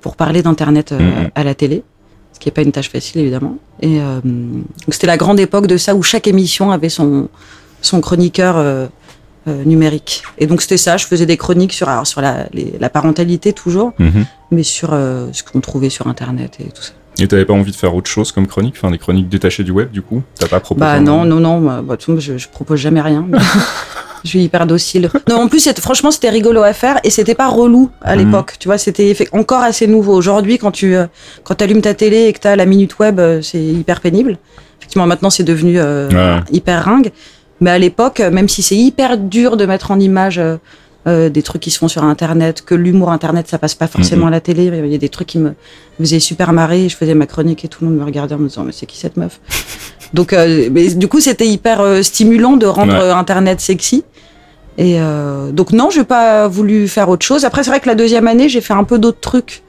[0.00, 1.30] pour parler d'internet euh, Mhm.
[1.34, 1.82] à la télé.
[2.32, 3.56] Ce qui est pas une tâche facile évidemment.
[3.82, 4.20] Et euh,
[4.88, 7.28] c'était la grande époque de ça où chaque émission avait son
[7.82, 8.86] son chroniqueur euh,
[9.48, 10.22] euh, numérique.
[10.38, 13.52] Et donc c'était ça, je faisais des chroniques sur alors, sur la, les- la parentalité
[13.52, 14.24] toujours, Mhm.
[14.50, 16.92] mais sur euh, ce qu'on trouvait sur internet et tout ça.
[17.18, 19.72] Et t'avais pas envie de faire autre chose comme chronique, enfin des chroniques détachées du
[19.72, 20.22] web du coup?
[20.38, 23.26] T'as pas proposé Bah non, non, non, bah, bah, je, je propose jamais rien.
[24.24, 25.10] je suis hyper docile.
[25.28, 28.24] Non, en plus, franchement, c'était rigolo à faire et c'était pas relou à Mhm.
[28.26, 28.54] l'époque.
[28.58, 30.14] Tu vois, c'était encore assez nouveau.
[30.14, 31.06] Aujourd'hui, quand tu euh,
[31.44, 34.38] quand allumes ta télé et que tu as la minute web, c'est hyper pénible.
[34.78, 36.40] Effectivement, maintenant, c'est devenu Ouais.
[36.52, 37.10] hyper ringue.
[37.60, 40.56] Mais à l'époque, même si c'est hyper dur de mettre en image euh,
[41.06, 44.26] euh, des trucs qui se font sur Internet, que l'humour Internet, ça passe pas forcément
[44.26, 45.52] à la télé, il y a des trucs qui me
[45.98, 46.88] faisaient super marrer.
[46.88, 48.86] Je faisais ma chronique et tout le monde me regardait en me disant, mais c'est
[48.86, 49.40] qui cette meuf
[50.14, 52.98] Donc, euh, mais du coup, c'était hyper euh, stimulant de rendre Ouais.
[53.00, 54.04] euh, Internet sexy.
[54.78, 57.44] Et euh, donc non, j'ai pas voulu faire autre chose.
[57.44, 59.62] Après, c'est vrai que la deuxième année, j'ai fait un peu d'autres trucs.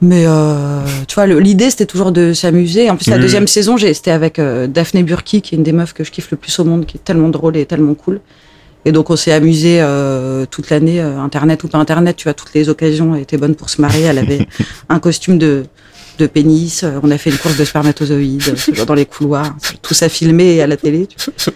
[0.00, 2.88] Mais euh, tu vois, l'idée c'était toujours de s'amuser.
[2.88, 5.72] En plus, la deuxième saison, j'ai- c'était avec euh, Daphné Burki, qui est une des
[5.72, 8.20] meufs que je kiffe le plus au monde, qui est tellement drôle et tellement cool.
[8.84, 12.14] Et donc, on s'est amusé euh, toute l'année, euh, internet ou pas internet.
[12.16, 14.02] Tu vois, toutes les occasions étaient bonnes pour se marier.
[14.04, 14.46] Elle avait
[14.88, 15.64] un costume de
[16.20, 16.82] de pénis.
[16.84, 18.42] euh, On a fait une course de spermatozoïdes
[18.78, 19.54] euh, dans les couloirs.
[19.82, 21.06] Tout ça filmé à la télé.
[21.08, 21.52] tu vois.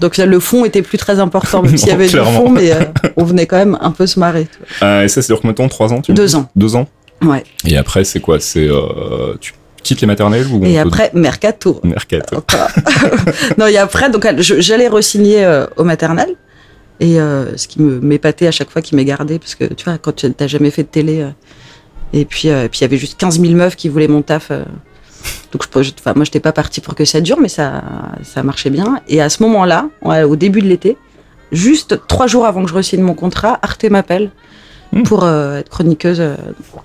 [0.00, 2.80] Donc le fond était plus très important, même s'il y avait du fond, mais euh,
[3.18, 4.46] on venait quand même un peu se marrer.
[4.50, 4.88] tu vois.
[4.88, 5.68] Ah, et ça, c'est dure combien de temps?
[5.68, 6.48] Trois ans tu Deux ans.
[6.56, 6.88] Deux ans?
[7.22, 7.44] Ouais.
[7.66, 8.40] Et après, c'est quoi?
[8.40, 9.52] C'est euh, tu
[9.82, 11.80] quittes les maternelles ou Et te- après, Mercato.
[11.82, 12.36] Mercato.
[12.36, 12.68] Encore.
[13.58, 16.28] non, et après, donc je- j'allais re-signer euh, au maternel.
[17.00, 19.98] Et euh, ce qui m'épatait à chaque fois qui m'est gardé, parce que tu vois,
[19.98, 21.30] quand tu t'as jamais fait de télé, euh,
[22.12, 24.50] et puis euh, puis il y avait juste 15 000 meufs qui voulaient mon taf.
[24.50, 24.62] euh,
[25.52, 27.82] donc je, je- enfin, moi, j'étais pas partie pour que ça dure, mais ça,
[28.22, 29.00] ça marchait bien.
[29.08, 30.96] Et à ce moment-là, au début de l'été,
[31.50, 34.30] juste trois jours avant que je re-signe mon contrat, Arte m'appelle
[34.94, 35.04] Hmm.
[35.04, 36.36] pour euh, être chroniqueuse euh,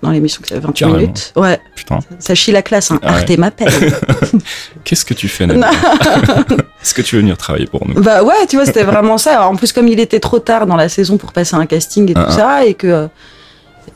[0.01, 0.97] dans l'émission qui fait 28 Carrément.
[0.97, 1.33] minutes.
[1.35, 1.99] Ouais, Putain.
[2.19, 2.89] ça chie la classe.
[2.89, 2.99] Hein.
[3.03, 3.17] Ah ouais.
[3.19, 3.67] Arte m'appelle.
[4.85, 5.45] Qu'est-ce que tu fais,
[6.81, 8.01] Est-ce que tu veux venir travailler pour nous?
[8.01, 9.33] Bah ouais, tu vois, c'était vraiment ça.
[9.39, 12.09] Alors, en plus, comme il était trop tard dans la saison pour passer un casting
[12.09, 12.31] et tout Ah, ah.
[12.31, 13.07] ça, et que euh,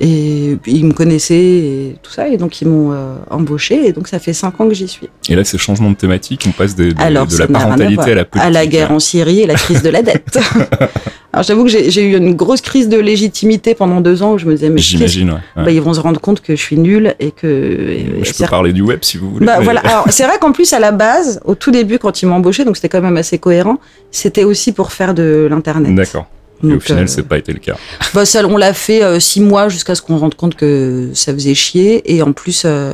[0.04, 4.08] et ils me connaissaient et tout ça, et donc ils m'ont euh, embauché, et donc
[4.08, 5.08] ça fait cinq ans que j'y suis.
[5.30, 6.44] Et là, c'est changement de thématique.
[6.48, 8.48] On passe des- des- Alors, de la à parentalité à, la politique.
[8.48, 10.40] à la guerre en Syrie et la crise de la dette.
[11.34, 14.46] Alors j'avoue que j'ai eu une grosse crise de légitimité pendant deux ans où je
[14.46, 15.36] me disais mais J'imagine, ouais.
[15.56, 15.64] ouais.
[15.66, 18.48] bah, ils vont se rendre compte que je suis nulle et que et Je peux
[18.50, 19.46] parler du web si vous voulez.
[19.46, 19.80] Bah mais- voilà.
[19.82, 22.66] Alors c'est vrai qu'en plus à la base, au tout début quand ils m'ont embauché,
[22.66, 23.78] donc c'était quand même assez cohérent,
[24.12, 25.96] c'était aussi pour faire de l'internet.
[25.96, 26.28] D'accord.
[26.63, 27.76] Et au final, euh, c'est pas été le cas.
[28.13, 31.34] bah, ça, on l'a fait euh, six mois jusqu'à ce qu'on rende compte que ça
[31.34, 32.93] faisait chier et en plus euh,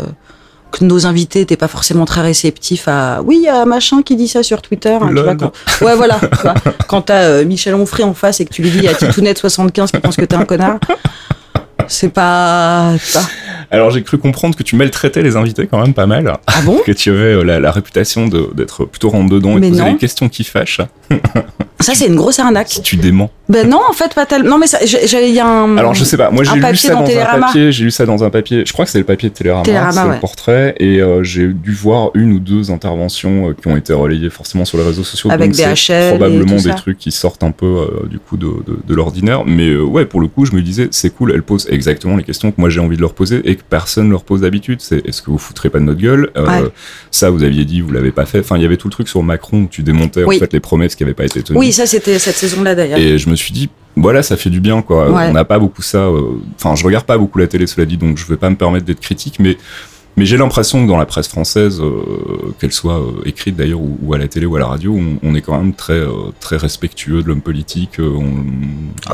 [0.72, 4.16] que nos invités n'étaient pas forcément très réceptifs à oui il y a machin qui
[4.18, 5.24] dit ça sur Twitter hein, tu Lol.
[5.24, 5.52] vois, quand...
[5.86, 6.54] ouais voilà tu vois.
[6.90, 8.94] quand t'as euh, Michel Onfray en face et que tu lui dis il y a
[8.94, 10.80] Titounette 75 qui pense que t'es un connard
[11.90, 13.30] c'est pas, pas-
[13.72, 16.34] Alors, j'ai cru comprendre que tu maltraitais les invités quand même pas mal.
[16.46, 16.80] ah bon?
[16.86, 19.84] Que tu avais euh, la, la réputation de- d'être plutôt rentre dedans et Mais poser
[19.84, 19.92] non.
[19.94, 20.82] des questions qui fâchent.
[21.80, 23.32] ça c'est une grosse arnaque Si tu déments.
[23.50, 26.18] Ben non en fait pas tellement non mais il y a un Alors je sais
[26.18, 28.64] pas, moi j'ai lu ça dans dans un papier, j'ai lu ça dans un papier,
[28.66, 30.14] je crois que c'est le papier de Télérama, Télérama, c'est ouais.
[30.16, 33.94] le portrait, et euh, j'ai dû voir une ou deux interventions euh, qui ont été
[33.94, 36.98] relayées forcément sur les réseaux sociaux, Avec donc des c'est HL et probablement des trucs
[36.98, 40.20] qui sortent un peu euh, du coup de, de, de l'ordinaire, mais euh, ouais pour
[40.20, 42.80] le coup je me disais c'est cool, elle pose exactement les questions que moi j'ai
[42.82, 45.70] envie de leur poser et que personne leur pose d'habitude, c'est est-ce que vous foutrez
[45.70, 46.30] pas de notre gueule?
[46.38, 46.70] Euh, Ouais.
[47.12, 49.08] Ça vous aviez dit, vous l'avez pas fait, enfin il y avait tout le truc
[49.10, 50.38] sur Macron où tu démontais Oui.
[50.38, 51.60] en fait les promesses qui avaient pas été tenues.
[51.60, 53.00] oui ça c'était cette saison là d'ailleurs.
[53.00, 55.10] Et je me suis dit, voilà, ça fait du bien, quoi.
[55.12, 55.28] Ouais.
[55.30, 56.00] On n'a pas beaucoup ça.
[56.00, 58.56] euh, Enfin, je regarde pas beaucoup la télé, cela dit, donc je vais pas me
[58.56, 59.58] permettre d'être critique, mais.
[60.20, 62.02] Mais j'ai l'impression que dans la presse française, euh,
[62.60, 65.20] qu'elle soit euh, écrite d'ailleurs ou, ou à la télé ou à la radio, on,
[65.22, 68.00] on est quand même très euh, très respectueux de l'homme politique.
[68.00, 68.34] On,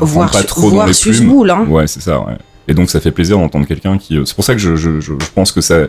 [0.02, 1.50] voir rentre pas trop dans les plumes.
[1.50, 1.66] Hein.
[1.68, 2.20] Ouais, c'est ça.
[2.20, 2.38] Ouais.
[2.68, 4.18] Et donc ça fait plaisir d'entendre quelqu'un qui.
[4.24, 5.88] C'est pour ça que je, je, pense que ça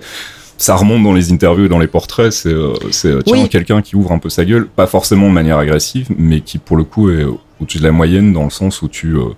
[0.58, 2.34] ça remonte dans les interviews et dans les portraits.
[2.34, 2.54] C'est
[2.92, 3.48] c'est tiens Oui.
[3.48, 6.76] quelqu'un qui ouvre un peu sa gueule, pas forcément de manière agressive, mais qui pour
[6.76, 7.26] le coup est
[7.62, 9.30] au-dessus de la moyenne dans le sens où tu euh,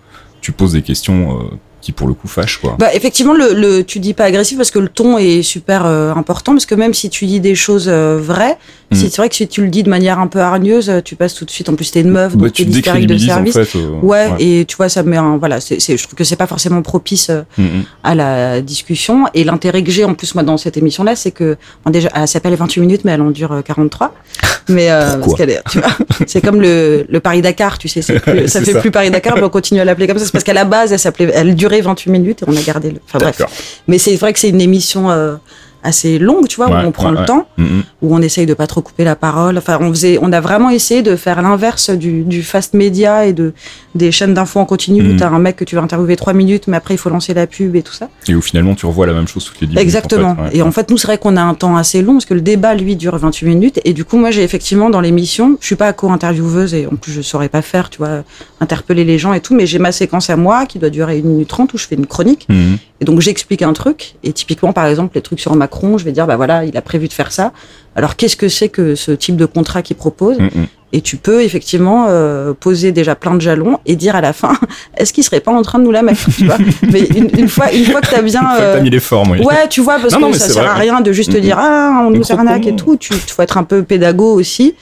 [0.41, 2.75] tu poses des questions euh, qui pour le coup fâchent quoi.
[2.79, 6.13] Bah, effectivement, le, le, tu dis pas agressif parce que le ton est super euh,
[6.13, 6.53] important.
[6.53, 8.57] Parce que même si tu dis des choses euh, vraies,
[8.91, 8.95] Mm.
[8.95, 11.33] c'est vrai que si tu le dis de manière un peu hargneuse, euh, tu passes
[11.33, 11.67] tout de suite.
[11.67, 13.53] En plus, t'es une meuf, Bah, donc tu t'es de en service.
[13.53, 13.75] fait.
[13.77, 15.35] euh, Ouais, et tu vois, ça met un.
[15.37, 17.83] Voilà, c'est, je trouve que c'est pas forcément propice euh, Mm, mm.
[18.03, 19.25] à la discussion.
[19.33, 21.57] Et l'intérêt que j'ai en plus, moi, dans cette émission-là, c'est que.
[21.83, 24.13] Bon, déjà, elle s'appelle 28 minutes, mais elle en dure euh, 43.
[24.69, 25.87] Mais euh, parce qu'elle est, tu vois,
[26.27, 28.79] c'est comme le, le Paris-Dakar, tu sais, plus- ça fait ça.
[28.81, 30.25] plus Paris-Dakar, mais on continue à l'appeler comme ça.
[30.25, 32.91] C'est parce qu'à la base, elle s'appait, elle durait 28 minutes et on a gardé
[32.91, 32.97] le.
[33.05, 33.41] Enfin bref.
[33.87, 35.35] Mais c'est vrai que c'est une émission euh,
[35.83, 37.83] assez longues, tu vois, Ouais, où on prend ouais, le temps, Mm, mm.
[38.01, 39.57] où on essaye de pas trop couper la parole.
[39.57, 43.33] Enfin, on faisait, on a vraiment essayé de faire l'inverse du, du fast média et
[43.33, 43.53] de
[43.95, 45.17] des chaînes d'infos en continu où Mhm.
[45.17, 47.47] t'as un mec que tu vas interviewer trois minutes, mais après il faut lancer la
[47.47, 48.09] pub et tout ça.
[48.27, 50.35] Et où finalement tu revois la même chose toutes les 10 minutes, Exactement.
[50.35, 50.49] fait, ouais.
[50.53, 52.41] Et en fait, nous, c'est vrai qu'on a un temps assez long parce que le
[52.41, 53.79] débat, lui, dure 28 minutes.
[53.85, 57.11] Et du coup, moi, j'ai effectivement dans l'émission, je suis pas co-intervieweuse et en plus,
[57.11, 58.23] je saurais pas faire, tu vois,
[58.59, 61.25] interpeller les gens et tout, mais j'ai ma séquence à moi qui doit durer une
[61.27, 62.45] minute trente où je fais une chronique.
[62.49, 62.77] Mhm.
[63.01, 64.15] Et donc, j'explique un truc.
[64.23, 66.81] Et typiquement, par exemple, les trucs sur Macron, je vais dire, bah voilà, il a
[66.81, 67.51] prévu de faire ça.
[67.95, 70.49] Alors, qu'est-ce que c'est que ce type de contrat qu'il propose mm.
[70.93, 74.53] Et tu peux effectivement euh, poser déjà plein de jalons et dire à la fin,
[74.97, 76.55] est-ce qu'il serait pas en train de nous la mettre tu vois?
[76.91, 79.41] Mais une, une fois, une fois que t'as bien euh, t'as mis les formes, oui.
[79.43, 81.31] Ouais, tu vois, parce Non, non, que mais ça sert vrai, à rien de juste
[81.33, 81.43] te Mhm.
[81.43, 82.95] dire ah on nous arnaque et tout.
[82.95, 84.75] Tu faut être un peu pédago aussi.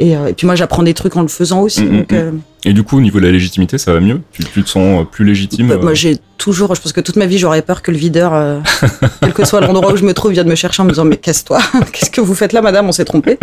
[0.00, 1.82] Et, euh, et puis moi j'apprends des trucs en le faisant aussi.
[1.82, 2.18] Mhm, donc, mhm.
[2.18, 2.30] euh,
[2.64, 5.00] Et du coup, au niveau de la légitimité, ça va mieux tu, tu te sens
[5.00, 7.82] euh, plus légitime bah, moi j'ai toujours, je pense que toute ma vie j'aurais peur
[7.82, 8.60] que le videur, euh,
[9.20, 11.16] quel que soit l'endroit où je me trouve, vienne me chercher en me disant mais
[11.16, 11.58] casse-toi,
[11.92, 13.38] qu'est-ce que vous faites là, madame, on s'est trompé.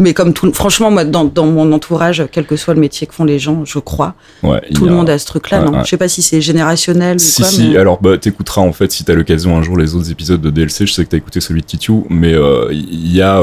[0.00, 3.14] Mais comme tout, franchement moi dans, dans mon entourage, quel que soit le métier que
[3.14, 5.60] font les gens, je crois, ouais, tout le a- monde a ce truc-là.
[5.60, 5.84] Ouais, non, ouais.
[5.84, 7.52] je sais pas si c'est générationnel Si, ou quoi.
[7.52, 10.40] si, mais- alors bah, t'écouteras en fait si t'as l'occasion un jour les autres épisodes
[10.40, 10.86] de DLC.
[10.86, 12.34] Je sais que t'as écouté celui de Titu, mais
[12.72, 13.40] il y a.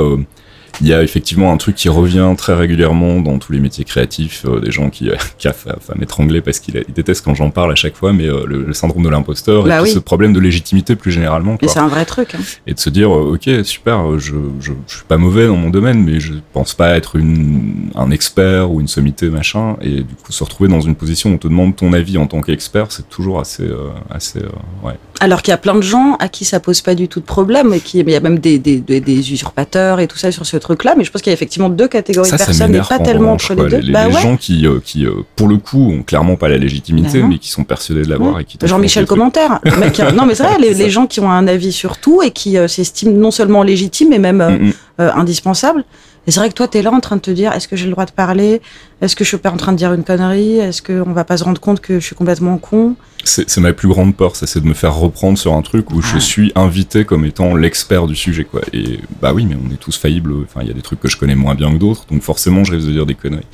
[0.82, 4.46] il y a effectivement un truc qui revient très régulièrement dans tous les métiers créatifs,
[4.46, 5.10] euh, des gens qui,
[5.46, 8.26] a fa- fa- m'étrangler parce qu'ils ils détestent quand j'en parle à chaque fois, mais
[8.28, 9.94] euh, le, le syndrome de l'imposteur Bah et puis oui.
[9.94, 11.54] ce problème de légitimité plus généralement.
[11.54, 11.68] Mais Quoi.
[11.70, 12.36] c'est un vrai truc.
[12.36, 12.40] hein.
[12.68, 15.70] et de se dire euh, ok super je, je, je suis pas mauvais dans mon
[15.70, 20.16] domaine mais je pense pas être une, un expert ou une sommité machin et du
[20.24, 22.92] coup se retrouver dans une position où on te demande ton avis en tant qu'expert
[22.92, 24.40] c'est toujours assez euh, assez
[24.84, 27.20] ouais Alors qu'il y a plein de gens à qui ça pose pas du tout
[27.20, 30.18] de problème et qui, il y a même des, des, des, des usurpateurs et tout
[30.18, 30.96] ça sur ce truc-là.
[30.98, 33.04] Mais je pense qu'il y a effectivement deux catégories ça de personnes et pas en
[33.04, 33.78] tellement entre les deux.
[33.78, 34.22] les, les bah ouais.
[34.22, 37.38] gens qui euh, qui euh, pour le coup ont clairement pas la légitimité Bah mais
[37.38, 39.60] qui sont persuadés de l'avoir et qui Jean-Michel commentaire.
[39.80, 42.32] Mec non mais c'est vrai, les, les gens qui ont un avis sur tout et
[42.32, 45.12] qui euh, s'estiment non seulement légitimes mais même Mm, mm.
[45.16, 45.84] indispensables.
[46.28, 47.86] Et c'est vrai que toi, t'es là en train de te dire, est-ce que j'ai
[47.86, 48.62] le droit de parler?
[49.02, 50.58] Est-ce que je suis pas en train de dire une connerie?
[50.60, 52.96] Est-ce qu'on va pas se rendre compte que je suis complètement con?
[53.24, 56.02] C'est ma plus grande peur ça c'est de me faire reprendre sur un truc où
[56.02, 58.62] je suis invité comme étant l'expert du sujet quoi.
[58.74, 61.08] Et bah oui mais on est tous faillibles enfin il y a des trucs que
[61.08, 63.46] je connais moins bien que d'autres donc forcément je risque de dire des conneries.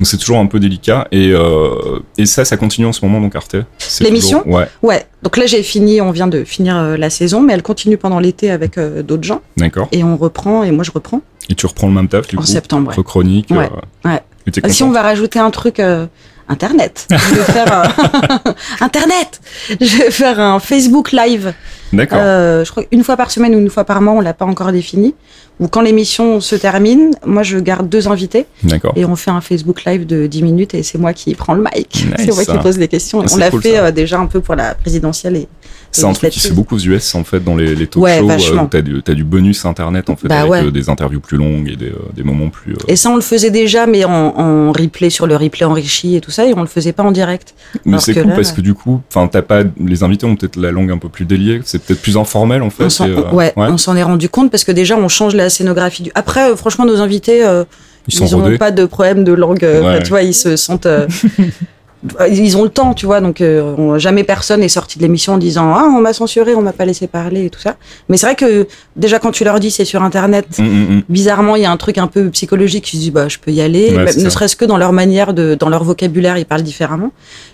[0.00, 3.20] Donc c'est toujours un peu délicat et euh, et ça ça continue en ce moment
[3.20, 3.54] donc Arte.
[4.00, 4.40] L'émission?
[4.42, 4.66] toujours- ouais.
[4.82, 5.06] Ouais.
[5.22, 8.18] Donc là, j'ai fini, on vient de finir euh, la saison, mais elle continue pendant
[8.18, 9.40] l'été avec euh, d'autres gens.
[9.56, 9.86] d'accord.
[9.92, 11.20] Et on reprend, et moi je reprends.
[11.48, 12.46] Et tu reprends le même taf du en coup?
[12.46, 12.88] septembre.
[12.88, 12.94] ouais.
[12.94, 13.70] entre chroniques Ouais,
[14.04, 14.20] ouais.
[14.62, 16.06] Ah, Si on va rajouter un truc euh,
[16.48, 19.40] internet, je vais faire un- internet.
[19.80, 21.54] Je vais faire un Facebook Live.
[21.92, 24.34] D'accord Euh, je crois une fois par semaine ou une fois par mois, on l'a
[24.34, 25.14] pas encore défini.
[25.60, 29.40] Ou quand l'émission se termine, moi je garde deux invités d'accord et on fait un
[29.42, 32.06] Facebook Live de 10 minutes et c'est moi qui prends le mic.
[32.06, 32.56] Nice, c'est moi ça.
[32.56, 33.20] qui pose des questions.
[33.22, 35.48] Ah, on l'a cool, fait euh, déjà un peu pour la présidentielle et
[35.94, 38.02] c'est un truc qui se fait beaucoup aux US en fait dans les, les talk
[38.02, 40.72] Ouais, shows euh, où t'as du, t'as du bonus internet en fait Bah avec ouais.
[40.72, 43.50] des interviews plus longues et des, des moments plus euh, Et ça, on le faisait
[43.50, 46.66] déjà, mais en, en replay sur le replay enrichi et tout ça, et on le
[46.66, 47.54] faisait pas en direct.
[47.84, 50.56] Mais c'est cool là, parce que du coup, enfin, t'as pas, les invités ont peut-être
[50.56, 52.84] la langue un peu plus déliée, c'est peut-être plus informel en fait.
[53.00, 55.50] On et, euh, ouais, on s'en est rendu compte parce que déjà, on change la
[55.50, 56.02] scénographie.
[56.04, 56.12] Du...
[56.14, 57.64] Après, euh, franchement, nos invités, euh,
[58.08, 59.62] ils ils n'ont pas de problème de langue.
[59.62, 59.80] Ouais.
[59.80, 60.86] enfin, tu vois, ils se sentent.
[62.28, 65.34] Ils ont le temps, tu vois, donc euh, on- jamais personne est sorti de l'émission
[65.34, 67.76] en disant ah on m'a censuré, on m'a pas laissé parler et tout ça.
[68.08, 68.66] Mais c'est vrai que
[68.96, 71.02] déjà quand tu leur dis c'est sur internet, Mm, mm, mm.
[71.08, 73.52] bizarrement il y a un truc un peu psychologique, tu te dis bah je peux
[73.52, 76.64] y aller, Ouais, ne serait-ce que dans leur manière de, dans leur vocabulaire ils parlent
[76.64, 77.12] différemment.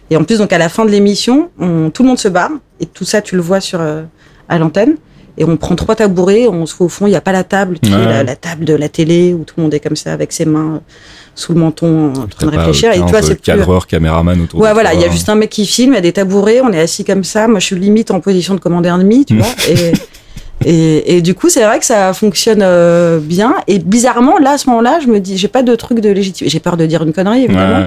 [0.09, 2.53] Et en plus donc à la fin de l'émission, on- tout le monde se barre
[2.81, 4.05] et tout ça tu le vois sur euh,
[4.49, 4.97] à l'antenne.
[5.41, 7.45] Et on prend trois tabourets, on se fait au fond, il n'y a pas la
[7.45, 8.05] table, tu sais, Ouais.
[8.07, 10.45] la, la table de la télé où tout le monde est comme ça avec ses
[10.45, 10.81] mains
[11.37, 12.91] sous le menton en train de réfléchir.
[12.91, 13.43] Et tu vois, 15 c'est plus.
[13.43, 14.59] cadreur, caméraman autour.
[14.61, 16.61] Ouais, voilà, il y a juste un mec qui filme, il y a des tabourets,
[16.61, 17.47] on est assis comme ça.
[17.47, 19.47] Moi, je suis limite en position de commander un demi, tu vois.
[19.69, 19.93] Et,
[20.65, 23.55] et, et du coup, c'est vrai que ça fonctionne euh, bien.
[23.69, 26.49] Et bizarrement, là, à ce moment-là, je me dis, j'ai pas de truc de légitime.
[26.49, 27.79] J'ai peur de dire une connerie, évidemment.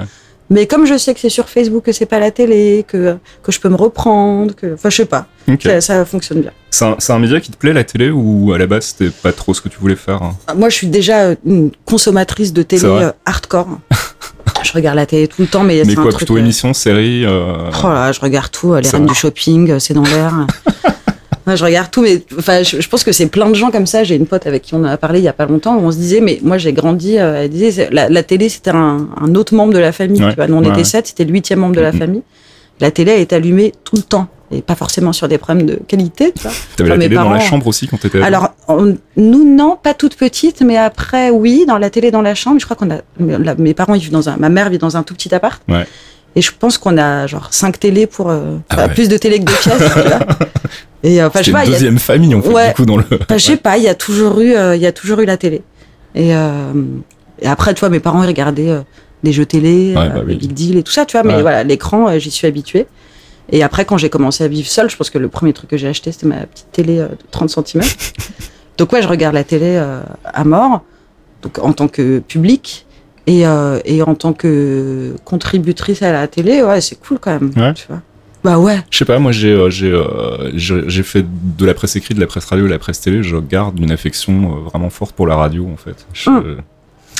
[0.52, 3.50] Mais comme je sais que c'est sur Facebook, que c'est pas la télé, que, que
[3.50, 4.74] je peux me reprendre, que.
[4.74, 5.26] Enfin, je sais pas.
[5.62, 6.52] Ça, ça fonctionne bien.
[6.70, 9.54] C'est un, média qui te plaît la télé ou à la base c'était pas trop
[9.54, 12.84] ce que tu voulais faire hein Moi, je suis déjà euh, une consommatrice de télé
[12.84, 13.78] euh, hardcore.
[14.62, 16.18] je regarde la télé tout le temps, mais, Mais c'est un quoi, truc.
[16.18, 19.94] plutôt euh, émission, série euh, Oh là, je regarde tout, les reines du shopping, c'est
[19.94, 20.46] dans l'air.
[21.46, 24.04] Je regarde tout, mais enfin, je, je pense que c'est plein de gens comme ça.
[24.04, 25.90] J'ai une pote avec qui on a parlé il y a pas longtemps où on
[25.90, 29.34] se disait, mais moi j'ai grandi, euh, elle disait, la, la télé c'était un, un
[29.34, 30.22] autre membre de la famille.
[30.22, 30.46] Ouais, tu vois.
[30.46, 30.84] Nous on ouais, était ouais.
[30.84, 32.22] sept, c'était le huitième membre de la famille.
[32.80, 35.78] La télé elle est allumée tout le temps et pas forcément sur des problèmes de
[35.88, 36.32] qualité.
[36.32, 36.52] Tu vois.
[36.76, 39.44] T'avais Enfin, la télé dans la parents- chambre aussi quand t'étais ado Alors on- nous
[39.56, 42.60] non, pas toute petite, mais après oui, dans la télé dans la chambre.
[42.60, 44.96] Je crois qu'on a, la- mes parents ils vivent dans un, ma mère vit dans
[44.96, 45.60] un tout petit appart.
[45.68, 45.86] Ouais.
[46.34, 48.94] Et je pense qu'on a genre cinq télés pour euh, Ah ouais.
[48.94, 49.82] plus de télé que de pièces.
[51.04, 52.68] Et euh, enfin, je sais pas, y a- deuxième famille, en fait, Ouais.
[52.68, 53.04] du coup, dans le.
[53.04, 55.24] Enfin, je sais pas, il y a toujours eu, euh, il y a toujours eu
[55.26, 55.62] la télé.
[56.14, 56.72] Et, euh,
[57.40, 58.80] et après, tu vois, mes parents ils regardaient euh,
[59.24, 60.36] des jeux télé, Ouais, bah oui.
[60.36, 61.24] Big Deal et tout ça, tu vois.
[61.26, 62.86] Mais voilà, l'écran, j'y suis habituée.
[63.50, 65.76] Et après, quand j'ai commencé à vivre seule, je pense que le premier truc que
[65.76, 67.82] j'ai acheté, c'était ma petite télé de 30 cm.
[68.78, 70.82] donc ouais, je regarde la télé euh, à mort,
[71.42, 72.86] donc en tant que public.
[73.26, 77.52] Et, euh, et en tant que contributrice à la télé, ouais, c'est cool quand même.
[77.56, 77.72] Ouais.
[77.74, 78.00] Tu vois.
[78.44, 78.80] Bah ouais.
[78.90, 81.24] Je sais pas, moi j'ai euh, j'ai euh, fait
[81.56, 83.22] de la presse écrite, de la presse radio, de la presse télé.
[83.22, 86.04] Je garde une affection euh, vraiment forte pour la radio en fait.
[86.12, 86.56] Je- Hum.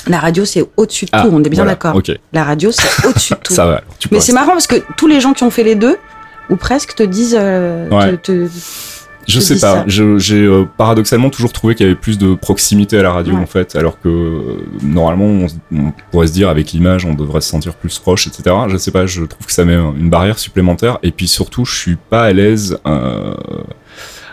[0.07, 1.97] La radio, c'est au-dessus de Ah, tout, on est bien voilà, d'accord.
[2.33, 3.53] La radio, c'est au-dessus de tout.
[3.53, 3.81] ça va.
[3.99, 5.95] Tu Mais c'est marrant parce que tous les gens qui ont fait les deux,
[6.49, 7.35] ou presque, te disent.
[7.35, 8.17] Ouais.
[8.17, 8.49] te- te-
[9.27, 9.83] Je sais pas.
[9.87, 13.39] J'ai euh, paradoxalement toujours trouvé qu'il y avait plus de proximité à la radio Ouais.
[13.41, 15.25] en fait, alors que euh, normalement
[15.71, 18.55] on, on pourrait se dire avec l'image on devrait se sentir plus proche, etc.
[18.67, 19.05] Je sais pas.
[19.05, 20.97] Je trouve que ça met une barrière supplémentaire.
[21.03, 23.33] Et puis surtout, je suis pas à l'aise euh,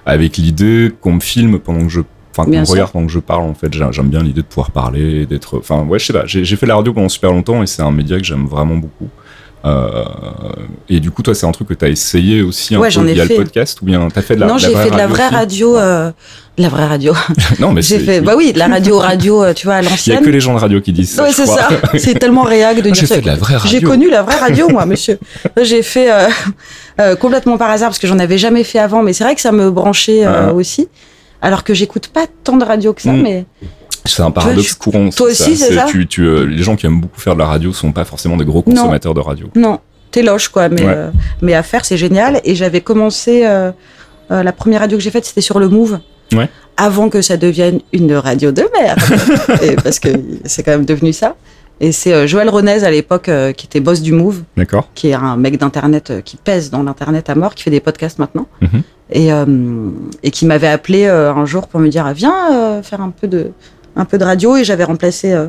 [0.07, 2.00] avec l'idée qu'on me filme pendant que je
[2.33, 4.46] Enfin, qu'on me regarde pendant que je parle, en fait, J'ai- j'aime bien l'idée de
[4.46, 5.59] pouvoir parler, d'être.
[5.59, 6.26] Enfin, ouais, je sais pas.
[6.26, 8.76] J'ai j'ai fait la radio pendant super longtemps et c'est un média que j'aime vraiment
[8.76, 9.09] beaucoup.
[9.64, 10.05] Euh,
[10.88, 13.27] et du coup, toi, c'est un truc que t'as essayé aussi un Ouais, peu via
[13.27, 13.37] fait.
[13.37, 15.77] le podcast ou bien t'as fait de la non, j'ai fait de la vraie radio.
[15.77, 16.11] euh,
[16.57, 17.12] de la vraie radio.
[17.59, 18.20] non, mais j'ai c'est- fait.
[18.23, 20.25] Bah oui, de la radio, radio, euh, tu vois, à Il y a l'ancienne.
[20.25, 21.23] que les gens de radio qui disent ça.
[21.25, 21.68] Ouais, c'est ça.
[21.99, 23.16] C'est tellement réac de dire J'ai ça.
[23.16, 23.70] fait de la vraie radio.
[23.70, 25.18] J'ai connu la vraie radio, moi, monsieur.
[25.62, 26.29] J'ai fait euh,
[27.01, 29.40] euh, complètement par hasard parce que j'en avais jamais fait avant, mais c'est vrai que
[29.42, 30.55] ça me branchait euh, Ah.
[30.55, 30.88] aussi.
[31.42, 33.23] Alors que j'écoute pas tant de radio que ça, Mm.
[33.23, 33.44] mais
[34.05, 35.11] C'est un paradoxe courant.
[35.11, 37.47] toi aussi, c'est ça tu, tu, euh, Les gens qui aiment beaucoup faire de la
[37.47, 39.49] radio sont pas forcément des gros consommateurs de radio.
[39.55, 39.79] non,
[40.11, 40.69] t'éloges quoi.
[40.69, 40.93] Mais, Ouais.
[40.97, 41.11] euh,
[41.43, 42.41] mais à faire, c'est génial.
[42.45, 43.71] Et j'avais commencé, euh,
[44.31, 45.99] la première radio que j'ai faite, c'était sur le Move.
[46.33, 46.49] Ouais.
[46.77, 49.01] Avant que ça devienne une radio de merde.
[49.63, 50.09] Et parce que
[50.45, 51.35] c'est quand même devenu ça.
[51.83, 54.43] Et c'est Joël Renez à l'époque qui était boss du Move.
[54.57, 57.81] D'accord qui est un mec d'internet qui pèse dans l'internet à mort, qui fait des
[57.81, 58.83] podcasts maintenant, Mhm.
[59.13, 59.31] et,
[60.23, 63.51] et qui m'avait appelé un jour pour me dire ah, viens faire un peu de
[63.96, 65.46] un peu de radio, et j'avais remplacé euh,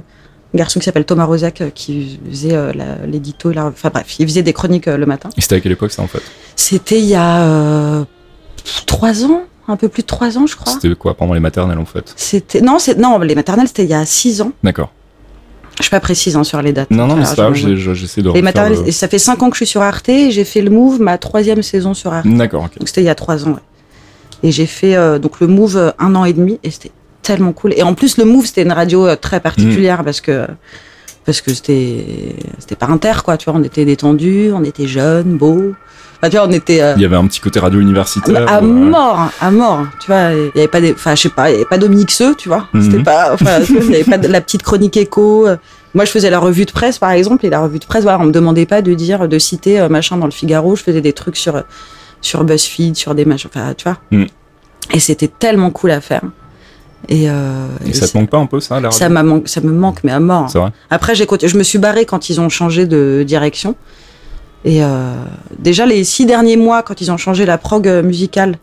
[0.53, 2.71] un garçon qui s'appelle Thomas Rosac euh, qui faisait euh,
[3.05, 5.29] l'édito, enfin bref, il faisait des chroniques le matin.
[5.37, 6.21] Et c'était à quelle époque ça en fait?
[6.55, 8.05] C'était il y a
[8.85, 10.73] trois ans, un peu plus de trois ans je crois.
[10.73, 12.13] C'était quoi pendant les maternelles en fait?
[12.15, 14.51] C'était non, non les maternelles c'était il y a six ans.
[14.63, 14.91] D'accord.
[15.77, 16.91] Je suis pas précise hein, sur les dates.
[16.91, 19.49] Non, non, mais c'est pas grave, j'essaie de Les maternelles, le- ça fait cinq ans
[19.49, 22.27] que je suis sur Arte, et j'ai fait le Move ma troisième saison sur Arte.
[22.27, 22.77] D'accord, ok.
[22.77, 23.53] Donc c'était il y a trois ans.
[23.53, 23.59] ouais.
[24.43, 27.73] Et j'ai fait euh, donc le Move un an et demi et c'était tellement cool.
[27.75, 30.47] Et en plus le Move c'était une radio euh, très particulière parce que
[31.25, 33.37] parce que c'était c'était pas inter quoi.
[33.37, 35.73] Tu vois, on était détendus, on était jeunes, beaux.
[36.17, 38.47] Enfin, tu vois, on était euh, Il y avait un petit côté radio universitaire.
[38.47, 39.87] à ou, euh, mort, à mort.
[39.99, 41.79] Tu vois, il y avait pas des, enfin je sais pas, il y avait pas
[41.79, 42.67] Dominique Seux, tu vois.
[42.73, 42.83] Mhm.
[42.83, 45.47] C'était pas, enfin il y avait pas de la petite chronique écho.
[45.93, 48.19] Moi, je faisais la revue de presse, par exemple, et la revue de presse, voilà,
[48.19, 50.75] on me demandait pas de dire, de citer euh, machin dans le Figaro.
[50.75, 51.63] Je faisais des trucs sur
[52.21, 53.97] sur BuzzFeed, sur des machins, enfin, tu vois.
[54.11, 54.27] Mhm.
[54.93, 56.21] Et c'était tellement cool à faire.
[57.09, 59.09] Et, euh, Et et ça te manque pas un peu ça, la radio ça
[59.45, 60.49] ça me manque, mais à mort.
[60.49, 63.75] C'est vrai Après, j'ai continué- je me suis barrée quand ils ont changé de direction.
[64.63, 65.13] Et euh,
[65.57, 68.55] déjà, les six derniers mois, quand ils ont changé la prog euh, musicale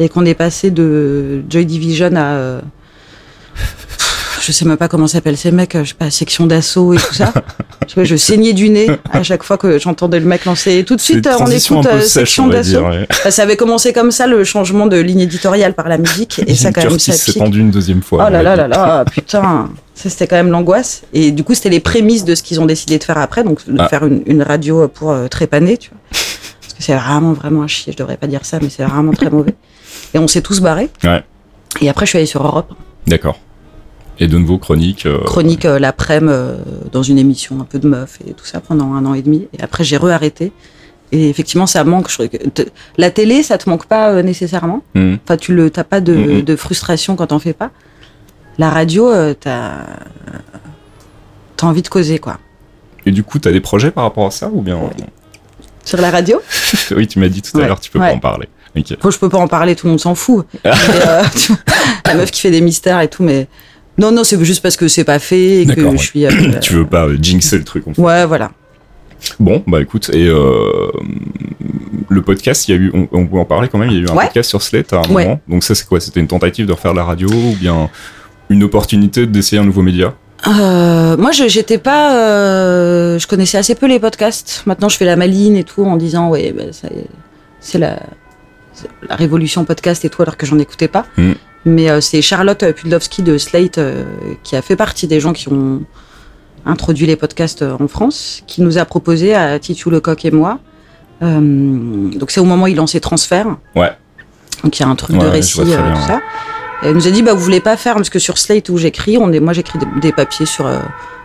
[0.00, 2.60] et qu'on est passé de Joy Division à.
[4.44, 7.14] Je sais même pas comment s'appellent ces mecs, je sais pas, section d'assaut et tout
[7.14, 7.32] ça.
[7.96, 10.78] je, je saignais du nez à chaque fois que j'entendais le mec lancer.
[10.78, 12.80] Et tout de suite, euh, on écoute euh, section d'assaut.
[12.86, 13.06] ouais.
[13.24, 16.40] Bah, ça avait commencé comme ça, le changement de ligne éditoriale par la musique.
[16.46, 18.26] Et ça, quand même, ça s'est tendu une deuxième fois.
[18.28, 21.02] Oh là là là là, putain, ça c'était quand même l'angoisse.
[21.12, 23.60] Et du coup, c'était les prémices de ce qu'ils ont décidé de faire après, donc
[23.66, 23.88] de Ah.
[23.88, 25.98] faire une, une radio pour euh, trépaner, tu vois.
[26.10, 29.12] Parce que c'est vraiment, vraiment un chier, je devrais pas dire ça, mais c'est vraiment
[29.12, 29.54] très mauvais.
[30.12, 30.90] Et on s'est tous barrés.
[31.04, 31.22] Ouais.
[31.80, 32.72] Et après, je suis allée sur Europe,
[33.06, 33.38] D'accord.
[34.20, 35.06] Et de nouveau, chronique.
[35.06, 36.56] euh, chronique euh, l'après-midi euh,
[36.92, 39.48] dans une émission un peu de meuf et tout ça pendant un an et demi.
[39.58, 40.52] Et après, j'ai re-arrêté.
[41.12, 42.08] Et effectivement, ça manque.
[42.10, 42.22] je
[42.96, 44.82] la télé, ça te manque pas euh, nécessairement.
[44.94, 45.16] hmm.
[45.24, 46.42] Enfin, tu le, t'as pas de, Mhm.
[46.42, 47.70] de frustration quand t'en fais pas.
[48.58, 49.72] La radio, t'as,
[51.56, 52.38] t'as envie de causer, quoi.
[53.06, 54.78] Et du coup, t'as des projets par rapport à ça ou bien
[55.84, 56.40] Sur la radio,
[56.96, 58.10] Oui, tu m'as dit tout à l'heure, tu peux Ouais.
[58.10, 58.48] pas en parler.
[58.76, 58.96] Ok.
[59.02, 60.46] Bon, je peux pas en parler, tout le monde s'en fout.
[60.64, 60.70] Mais,
[61.36, 61.58] tu vois,
[62.06, 63.46] la meuf qui fait des mystères et tout, mais
[63.98, 66.26] non, non, c'est juste parce que c'est pas fait et que je suis.
[66.26, 66.30] euh,
[66.60, 68.00] Tu veux pas euh, jinxer le truc en fait.
[68.02, 68.50] Ouais, voilà.
[69.40, 70.90] Bon, bah écoute, et euh,
[72.08, 74.00] le podcast, il y a eu, on, on peut en parler quand même, il y
[74.00, 74.24] a eu un Ouais.
[74.26, 75.24] podcast sur Slate à un Ouais.
[75.24, 75.40] moment.
[75.48, 76.00] Donc ça, c'est quoi?
[76.00, 77.88] C'était une tentative de refaire de la radio ou bien
[78.50, 80.12] une opportunité d'essayer un nouveau média?
[80.46, 82.14] Euh, moi, je j'étais pas.
[82.16, 84.62] euh, je connaissais assez peu les podcasts.
[84.66, 86.64] Maintenant, je fais la maline et tout en disant, ouais, bah,
[87.60, 87.98] c'est la,
[89.08, 91.06] la révolution podcast et tout, alors que j'en écoutais pas.
[91.16, 91.32] Mm.
[91.66, 94.04] Mais euh, c'est Charlotte Pudlowski de Slate euh,
[94.42, 95.82] qui a fait partie des gens qui ont
[96.66, 100.58] introduit les podcasts euh, en France, qui nous a proposé à Titu Lecoq et moi.
[101.22, 103.56] euh, donc c'est au moment où il lançait Transfert.
[103.74, 103.92] Ouais.
[104.62, 106.06] Donc il y a un truc Ouais, de récit, euh, bien, tout ouais.
[106.06, 106.20] ça.
[106.82, 109.16] Elle nous a dit, bah vous voulez pas faire parce que sur Slate où j'écris,
[109.18, 110.78] on est, moi j'écris des, des papiers sur euh,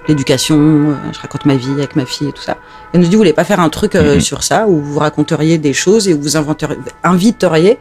[0.07, 2.57] l'éducation, euh, je raconte ma vie avec ma fille et tout ça.
[2.93, 4.21] Elle nous dit, vous voulez pas faire un truc euh, Mhm.
[4.21, 7.77] sur ça où vous raconteriez des choses et où vous inventeriez, inviteriez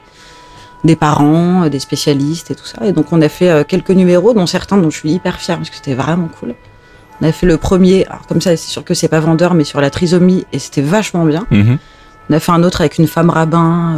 [0.84, 2.84] des parents, des spécialistes et tout ça.
[2.84, 5.70] Et donc on a fait quelques numéros, dont certains dont je suis hyper fière parce
[5.70, 6.54] que c'était vraiment cool.
[7.20, 9.64] On a fait le premier, alors comme ça c'est sûr que c'est pas vendeur, mais
[9.64, 11.46] sur la trisomie et c'était vachement bien.
[11.50, 11.78] Mhm.
[12.30, 13.96] On a fait un autre avec une femme rabbin.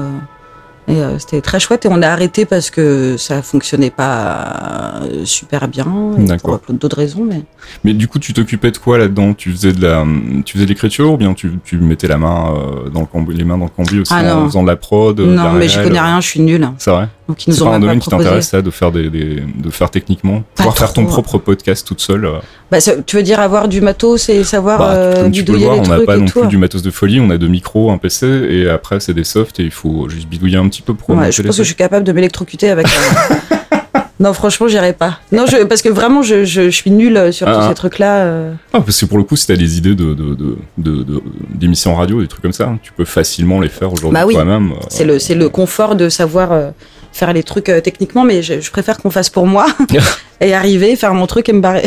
[0.88, 1.84] Euh, et euh, c'était très chouette.
[1.84, 5.86] Et on a arrêté parce que ça fonctionnait pas euh, super bien.
[6.18, 6.60] D'accord.
[6.60, 7.24] Pour d'autres raisons.
[7.24, 7.42] Mais...
[7.84, 9.34] Mais du coup, tu t'occupais de quoi là-dedans?
[9.34, 10.04] Tu faisais de la,
[10.44, 13.36] tu faisais de l'écriture ou bien tu, tu mettais la main euh, dans le cambouis,
[13.36, 15.52] les mains dans le cambouis aussi Ah en faisant de la prod de non, la
[15.52, 16.68] mais je connais euh, rien, je suis nulle.
[16.78, 17.08] C'est vrai?
[17.28, 19.70] Donc ils nous ont pas un domaine qui t'intéresse ça, de faire des, des- de
[19.70, 22.28] faire techniquement, pouvoir faire ton propre podcast toute seule.
[22.70, 22.76] Euh.
[22.76, 25.52] Bah, ça- tu veux dire avoir du matos et savoir Bah, euh, comme tu peux
[25.52, 26.40] le bidouiller voir, les on n'a pas non tout.
[26.40, 29.24] plus du matos de folie, on a deux micros, un PC et après c'est des
[29.24, 31.66] softs et il faut juste bidouiller un petit peu pour Ouais, je pense que je
[31.66, 32.86] suis capable de m'électrocuter avec.
[32.86, 35.18] euh, non, franchement, j'irai pas.
[35.32, 37.66] Non, je, parce que vraiment, je, je, je suis nulle sur tous Ah.
[37.68, 38.18] ces trucs-là.
[38.24, 38.52] euh.
[38.72, 41.22] Ah, parce que pour le coup, si t'as des idées de, de, de, de- de-
[41.54, 44.34] d'émissions radio, des trucs comme ça, hein, tu peux facilement les faire aujourd'hui Bah oui.
[44.34, 44.72] toi-même.
[44.72, 44.84] euh.
[44.90, 46.70] C'est le, c'est le confort de savoir euh,
[47.12, 49.66] faire les trucs euh, techniquement, mais je, je préfère qu'on fasse pour moi
[50.40, 51.82] et arriver, faire mon truc et me barrer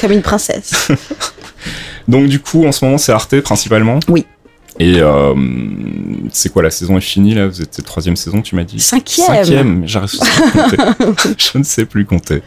[0.00, 0.88] comme une princesse.
[2.08, 4.00] Donc du coup, en ce moment, c'est Arte principalement?
[4.08, 4.26] Oui.
[4.82, 5.34] Et euh,
[6.32, 7.46] c'est quoi la saison est finie là?
[7.46, 8.80] Vous êtes cette troisième saison, tu m'as dit?
[8.80, 9.26] Cinquième.
[9.26, 10.08] Cinquième, j'arrive.
[11.36, 12.40] Je ne sais plus compter.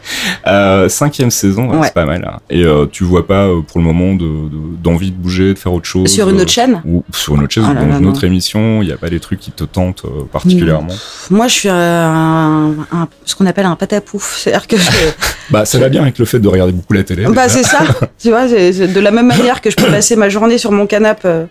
[0.47, 2.27] Euh, cinquième saison, ouais, c'est pas mal.
[2.27, 2.39] hein.
[2.49, 5.59] Et euh, tu vois pas euh, pour le moment de- de- d'envie de, bouger, de
[5.59, 6.81] faire autre chose Sur une autre chaîne?
[6.85, 8.09] ou sur une autre chaise Ah ou là dans là, une non.
[8.09, 10.93] autre émission, il n'y a pas des trucs qui te tentent particulièrement?
[11.29, 14.39] Moi, je suis un, un- ce qu'on appelle un patapouf.
[14.39, 14.89] C'est-à-dire que je,
[15.51, 17.25] Bah ça va bien avec le fait de regarder beaucoup la télé.
[17.27, 17.79] bah, c'est ça.
[18.19, 21.43] Tu vois, de la même manière que je peux passer ma journée sur mon canapé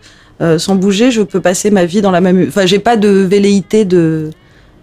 [0.43, 2.47] euh, sans bouger, je peux passer ma vie dans la même.
[2.49, 4.31] Enfin, j'ai pas de velléité de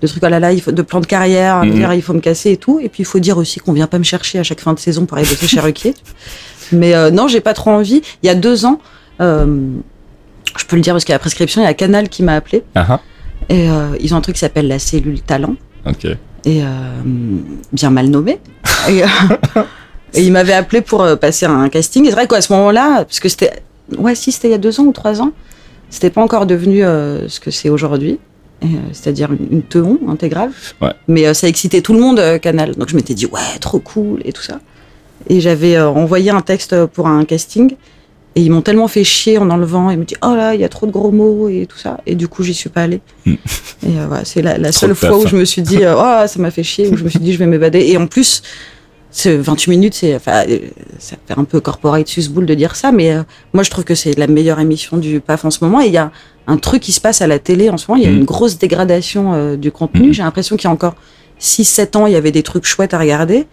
[0.01, 2.21] de trucs à la là, il faut, de plan de carrière, dire, il faut me
[2.21, 2.79] casser et tout.
[2.81, 4.79] Et puis il faut dire aussi qu'on vient pas me chercher à chaque fin de
[4.79, 5.93] saison pour aller bosser chez Ruquier.
[6.71, 8.01] Mais euh, non, j'ai pas trop envie.
[8.23, 8.79] Il y a deux ans,
[9.19, 9.57] euh,
[10.57, 12.23] je peux le dire parce qu'il y a la prescription, il y a Canal qui
[12.23, 12.99] m'a appelé Ah ah,
[13.49, 13.67] et
[13.99, 16.05] ils ont un truc qui s'appelle la cellule talent ok.
[16.45, 16.61] et
[17.73, 18.39] bien mal nommé.
[18.87, 19.01] Et,
[20.13, 22.05] et il m'avait appelé pour passer un casting.
[22.05, 23.63] Et c'est vrai qu'à ce moment-là, parce que c'était,
[23.97, 25.33] ouais, si c'était il y a deux ans ou trois ans,
[25.89, 28.19] c'était pas encore devenu euh, ce que c'est aujourd'hui.
[28.63, 30.51] Euh, C'est-à-dire une, une teon intégrale.
[30.81, 30.91] Ouais.
[31.07, 32.75] Mais euh, ça excitait tout le monde, euh, Canal.
[32.75, 34.59] Donc je m'étais dit, ouais, trop cool et tout ça.
[35.27, 37.75] Et j'avais envoyé un texte pour un casting.
[38.35, 39.89] Et ils m'ont tellement fait chier en enlevant.
[39.89, 41.99] Ils me disent, oh là, il y a trop de gros mots et tout ça.
[42.05, 43.01] Et du coup, j'y suis pas allée.
[43.25, 43.33] Mm.
[43.87, 45.19] Et voilà, c'est la, la seule fois taf.
[45.19, 47.33] où je me suis dit, oh, ça m'a fait chier, où je me suis dit,
[47.33, 47.79] je vais m'évader.
[47.79, 48.43] Et en plus,
[49.11, 50.59] ce 28 minutes, c'est, enfin, euh,
[50.99, 53.95] ça fait un peu corporate susboule de dire ça, mais euh, moi, je trouve que
[53.95, 55.81] c'est la meilleure émission du PAF en ce moment.
[55.81, 56.11] Et il y a
[56.47, 58.01] un truc qui se passe à la télé en ce moment.
[58.01, 58.17] Il y a Mm.
[58.19, 60.09] une grosse dégradation euh, du contenu.
[60.09, 60.13] Mm.
[60.13, 60.95] J'ai l'impression qu'il y a encore
[61.39, 63.47] 6-7 ans, il y avait des trucs chouettes à regarder.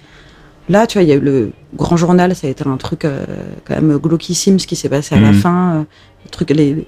[0.69, 3.05] Là, tu vois, il y a eu le grand journal, ça a été un truc
[3.05, 3.25] euh,
[3.65, 5.35] quand même glauquissime, ce qui s'est passé à la Mhm.
[5.41, 5.75] fin.
[5.77, 5.83] euh,
[6.25, 6.87] le truc, les,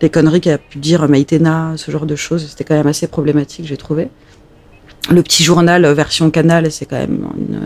[0.00, 3.66] les conneries qu'a pu dire Maïtena, ce genre de choses, c'était quand même assez problématique,
[3.66, 4.08] j'ai trouvé.
[5.10, 7.60] Le petit journal euh, version canal, c'est quand même une,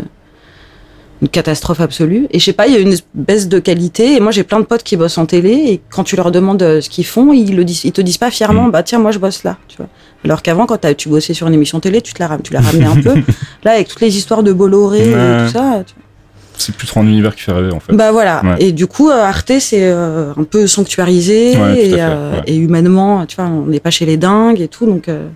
[1.22, 2.26] une catastrophe absolue.
[2.32, 4.16] Et je sais pas, il y a une baisse de qualité.
[4.16, 5.50] Et moi, j'ai plein de potes qui bossent en télé.
[5.52, 8.18] Et quand tu leur demandes euh, ce qu'ils font, ils, le disent, ils te disent
[8.18, 9.56] pas fièrement, bah tiens, moi je bosse là.
[9.68, 9.86] Tu vois.
[10.24, 12.84] Alors qu'avant, quand tu bossais sur une émission télé, tu te la, tu la ramenais
[12.86, 13.14] un peu.
[13.64, 15.46] Là, avec toutes les histoires de Bolloré et Ouais.
[15.46, 15.82] tout ça.
[15.86, 15.94] tu-
[16.58, 17.92] C'est plus trop un univers qui fait rêver en fait.
[17.94, 18.42] Bah voilà.
[18.44, 18.56] Ouais.
[18.58, 22.42] Et du coup, euh, Arte, c'est euh, un peu sanctuarisé Ouais, et, fait, euh, ouais.
[22.46, 24.86] et humainement, tu vois, on n'est pas chez les dingues et tout.
[24.86, 25.26] Donc, euh,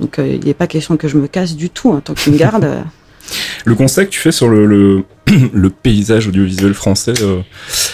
[0.00, 1.92] donc euh, il n'est pas question que je me casse du tout.
[1.92, 2.68] hein, tant qu'ils me gardent.
[3.64, 5.04] Le constat que tu fais sur le, le,
[5.52, 7.42] le paysage audiovisuel français, euh,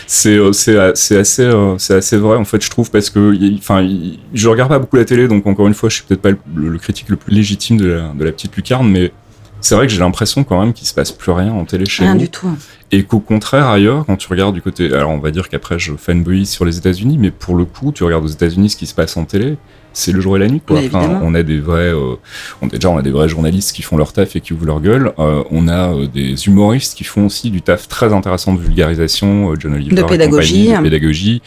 [0.06, 3.86] c'est euh, assez, euh, c'est assez vrai en fait, je trouve, parce que enfin,
[4.34, 6.38] je regarde pas beaucoup la télé, donc encore une fois, je suis peut-être pas le,
[6.54, 9.12] le critique le plus légitime de la, de la petite lucarne, mais
[9.60, 12.04] c'est vrai que j'ai l'impression quand même qu'il se passe plus rien en télé chez
[12.04, 12.20] Rien nous.
[12.20, 12.50] du tout.
[12.92, 14.92] Et qu'au contraire, ailleurs, quand tu regardes du côté.
[14.94, 18.04] Alors, on va dire qu'après, je fanboy sur les États-Unis, mais pour le coup, tu
[18.04, 19.56] regardes aux États-Unis ce qui se passe en télé,
[19.98, 20.78] c'est le jour et la nuit, quoi.
[20.78, 21.92] Enfin, on a des vrais.
[21.92, 22.14] euh,
[22.62, 24.80] on, déjà, on a des vrais journalistes qui font leur taf et qui ouvrent leur
[24.80, 25.12] gueule.
[25.18, 29.54] Euh, on a euh, des humoristes qui font aussi du taf très intéressant de vulgarisation,
[29.58, 30.68] John Oliver De pédagogie.
[30.72, 31.42] de pédagogie,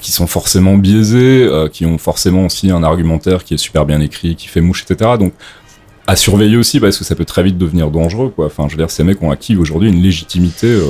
[0.00, 4.36] qui sont forcément biaisés, qui ont forcément aussi un argumentaire qui est super bien écrit,
[4.36, 5.12] qui fait mouche, etc.
[5.18, 5.32] Donc,
[6.08, 8.46] à surveiller aussi parce que ça peut très vite devenir dangereux quoi.
[8.46, 10.82] Enfin, je veux dire, ces mecs ont acquis aujourd'hui une légitimité euh,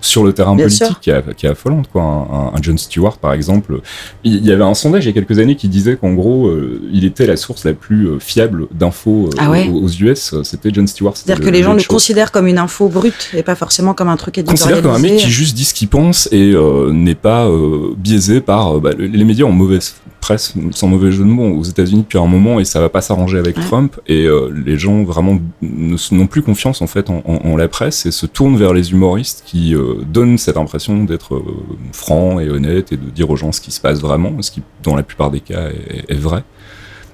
[0.00, 2.02] sur le terrain Bien politique qui est, qui est affolante quoi.
[2.02, 3.80] Un, un John Stewart par exemple,
[4.24, 6.80] il y avait un sondage il y a quelques années qui disait qu'en gros, euh,
[6.92, 10.32] il était la source la plus euh, fiable d'infos euh, Ah ouais aux, aux US.
[10.34, 11.16] euh, C'était John Stewart.
[11.16, 14.08] C'est-à-dire que le- les gens le considèrent comme une info brute et pas forcément comme
[14.08, 14.82] un truc considère éditorialisé.
[14.82, 18.40] comme un mec qui juste dit ce qu'il pense et euh, n'est pas euh, biaisé
[18.40, 22.02] par bah, le- les médias en mauvaise presse, sans mauvais jeu de mots, aux États-Unis
[22.02, 23.64] depuis un moment et ça va pas s'arranger avec Ouais.
[23.64, 27.68] Trump et euh, les gens vraiment n'ont plus confiance en fait en, en- en la
[27.68, 31.42] presse et se tournent vers les humoristes qui euh, donnent cette impression d'être euh,
[31.92, 34.62] franc et honnête et de dire aux gens ce qui se passe vraiment, ce qui
[34.82, 36.44] dans la plupart des cas est, est vrai.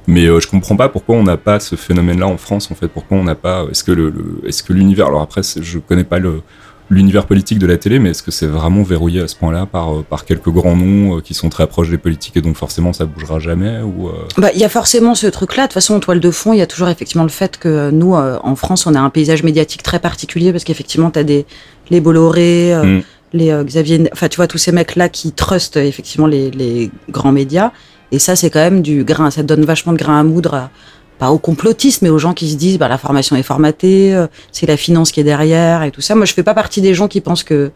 [0.09, 2.87] Mais euh, je comprends pas pourquoi on n'a pas ce phénomène-là en France en fait.
[2.89, 6.05] Pourquoi on n'a pas Est-ce que le, le- est-ce que l'univers Alors après, je connais
[6.05, 6.43] pas le
[6.89, 9.93] l'univers politique de la télé, mais est-ce que c'est vraiment verrouillé à ce point-là par
[9.93, 12.93] euh, par quelques grands noms euh, qui sont très proches des politiques et donc forcément
[12.93, 15.65] ça bougera jamais ou euh, Bah, il y a forcément ce truc-là.
[15.65, 17.91] De toute façon, en toile de fond, il y a toujours effectivement le fait que
[17.91, 21.45] nous, en France, on a un paysage médiatique très particulier parce qu'effectivement, tu as des,
[21.91, 23.01] les Bolloré, Mm.
[23.33, 27.33] les euh, Xavier, enfin, tu vois, tous ces mecs-là qui trustent effectivement les, les grands
[27.33, 27.73] médias.
[28.13, 29.31] Et ça, c'est quand même du grain.
[29.33, 30.71] Ça donne vachement de grain à moudre, à-
[31.19, 34.27] pas aux complotistes, mais aux gens qui se disent, bah, la formation est formatée, euh,
[34.53, 36.15] c'est la finance qui est derrière et tout ça.
[36.15, 37.71] Moi, je fais pas partie des gens qui pensent que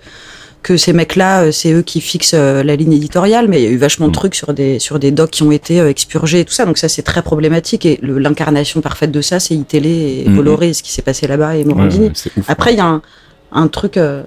[0.63, 3.67] que ces mecs-là, euh, c'est eux qui fixent euh, la ligne éditoriale, mais il y
[3.67, 4.15] a eu vachement de Mm.
[4.15, 6.67] trucs sur des sur des docs qui ont été expurgés et tout ça.
[6.67, 7.87] Donc ça, c'est très problématique.
[7.87, 10.37] Et l'incarnation parfaite de ça, c'est iTélé et Mhm.
[10.37, 12.09] Bolloré, ce qui s'est passé là-bas et Morandini.
[12.09, 12.43] ouais.
[12.47, 13.01] Après, il y a un,
[13.53, 14.23] un truc, euh,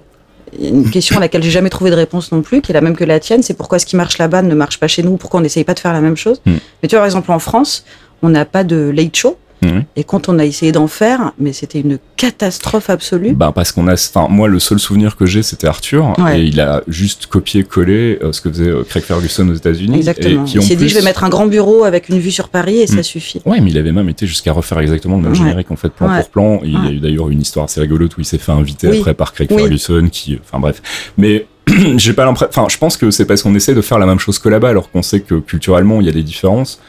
[0.60, 2.96] une question à laquelle j'ai jamais trouvé de réponse non plus, qui est la même
[2.96, 5.38] que la tienne, c'est pourquoi ce qui marche là-bas ne marche pas chez nous, pourquoi
[5.38, 6.40] on n'essaye pas de faire la même chose.
[6.46, 6.52] Mm.
[6.82, 7.84] Mais tu vois, par exemple, en France,
[8.22, 9.38] on n'a pas de late show.
[9.62, 9.84] Mhm.
[9.96, 13.32] Et quand on a essayé d'en faire, mais c'était une catastrophe absolue.
[13.32, 16.40] Bah parce qu'on a, enfin moi le seul souvenir que j'ai c'était Arthur Ouais.
[16.40, 19.96] et il a juste copié-collé euh, ce que faisait euh, Craig Ferguson aux États-Unis.
[19.96, 20.44] Exactement.
[20.44, 22.30] Et qui, Il s'est dit, plus- je vais mettre un grand bureau avec une vue
[22.32, 23.02] sur Paris et ça Mm.
[23.04, 23.40] suffit.
[23.46, 25.38] Ouais, mais il avait même été jusqu'à refaire exactement le même Ouais.
[25.38, 26.20] générique en fait plan Ouais.
[26.20, 26.60] pour plan.
[26.62, 28.98] Il y a eu d'ailleurs une histoire assez rigolote où il s'est fait inviter Oui.
[28.98, 29.58] après par Craig Oui.
[29.62, 30.82] Ferguson qui, enfin bref.
[31.16, 31.46] Mais
[31.96, 34.18] j'ai pas l'impression, enfin je pense que c'est parce qu'on essaie de faire la même
[34.18, 36.80] chose que là-bas alors qu'on sait que culturellement il y a des différences.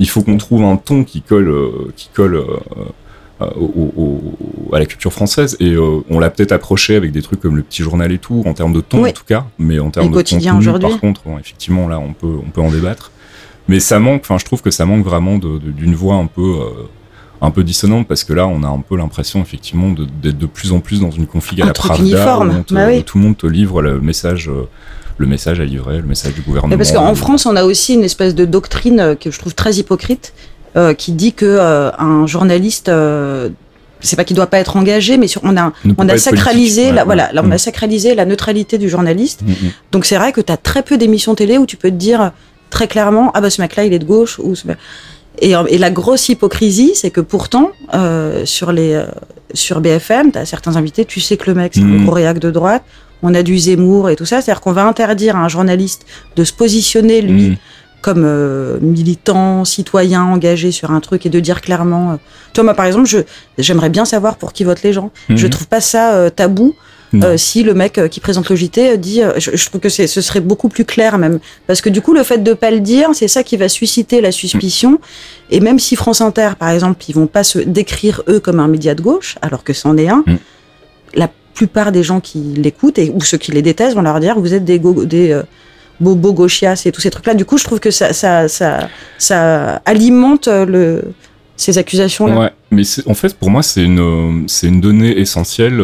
[0.00, 2.34] Il faut qu'on trouve un ton qui colle, euh, qui colle.
[2.36, 2.44] euh,
[3.42, 4.22] euh, au- au-
[4.70, 7.56] au- à la culture française et euh, on l'a peut-être approché avec des trucs comme
[7.56, 9.10] le petit journal et tout en termes de ton Oui.
[9.10, 10.88] en tout cas mais en termes Et de quotidien contenu, aujourd'hui.
[10.90, 13.10] par contre bon, effectivement là on peut on peut en débattre
[13.66, 16.86] mais ça manque enfin je trouve que ça manque vraiment d'une voix un peu euh,
[17.42, 20.70] un peu dissonante parce que là on a un peu l'impression effectivement d'être de plus
[20.70, 22.98] en plus dans une config à Un la Pravda où te- bah oui.
[22.98, 24.68] où tout le monde te livre le message euh,
[25.18, 28.04] le message à livrer le message du gouvernement parce qu'en France, on a aussi une
[28.04, 30.32] espèce de doctrine euh, que je trouve très hypocrite,
[30.76, 33.48] euh, qui dit que euh, un journaliste, euh,
[34.00, 36.90] c'est pas qu'il doit pas être engagé, mais sur, on a, Ne on a sacralisé,
[36.92, 37.52] la, Ouais, voilà, là, on Mm.
[37.52, 39.42] a sacralisé la neutralité du journaliste.
[39.42, 39.70] Mm, mm.
[39.92, 42.32] Donc c'est vrai que tu as très peu d'émissions télé où tu peux te dire
[42.70, 44.78] très clairement, ah bah ce mec-là, il est de gauche ou ce mec-
[45.40, 49.04] et, et la grosse hypocrisie, c'est que pourtant, euh, sur, les, euh,
[49.52, 52.38] sur BFM, tu as certains invités, tu sais que le mec, c'est un gros réac
[52.38, 52.82] de droite,
[53.24, 54.40] on a du Zemmour et tout ça.
[54.40, 56.02] C'est-à-dire qu'on va interdire à un journaliste
[56.36, 57.56] de se positionner, lui, Mm.
[58.02, 62.12] comme euh, militant, citoyen engagé sur un truc et de dire clairement.
[62.12, 62.16] euh,
[62.52, 63.18] Tu vois, moi, par exemple, je
[63.58, 65.10] j'aimerais bien savoir pour qui votent les gens.
[65.30, 65.36] Mhm.
[65.38, 66.74] Je trouve pas ça euh, tabou.
[67.22, 69.88] Euh, si le mec euh, qui présente le JT euh, dit, je, je trouve que
[69.88, 72.72] c'est, ce serait beaucoup plus clair même, parce que du coup le fait de pas
[72.72, 74.98] le dire, c'est ça qui va susciter la suspicion.
[75.52, 78.66] Et même si France Inter, par exemple, ils vont pas se décrire eux comme un
[78.66, 80.36] média de gauche, alors que c'en est un, Mm.
[81.54, 84.54] Plupart des gens qui l'écoutent et ou ceux qui les détestent vont leur dire, vous
[84.54, 85.42] êtes des des euh,
[86.00, 87.34] bobos gauchias et tous ces trucs-là.
[87.34, 91.02] Du coup, je trouve que ça alimente euh,
[91.56, 92.38] ces accusations-là.
[92.38, 95.80] Ouais, mais en fait, pour moi, c'est une, euh, donnée essentielle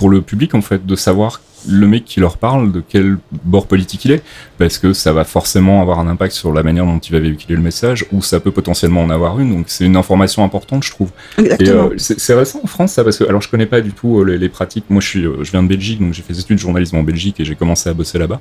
[0.00, 3.66] pour le public, en fait, de savoir le mec qui leur parle, de quel bord
[3.66, 4.22] politique il est,
[4.56, 7.54] parce que ça va forcément avoir un impact sur la manière dont il va véhiculer
[7.54, 10.90] le message, ou ça peut potentiellement en avoir une, donc c'est une information importante, je
[10.90, 11.10] trouve.
[11.38, 14.20] Euh, c'est c'est récent en France, ça, parce que, alors je connais pas du tout
[14.20, 16.32] euh, les, les pratiques, moi je, suis, euh, je viens de Belgique, donc j'ai fait
[16.32, 18.40] des études de journalisme en Belgique et j'ai commencé à bosser là-bas.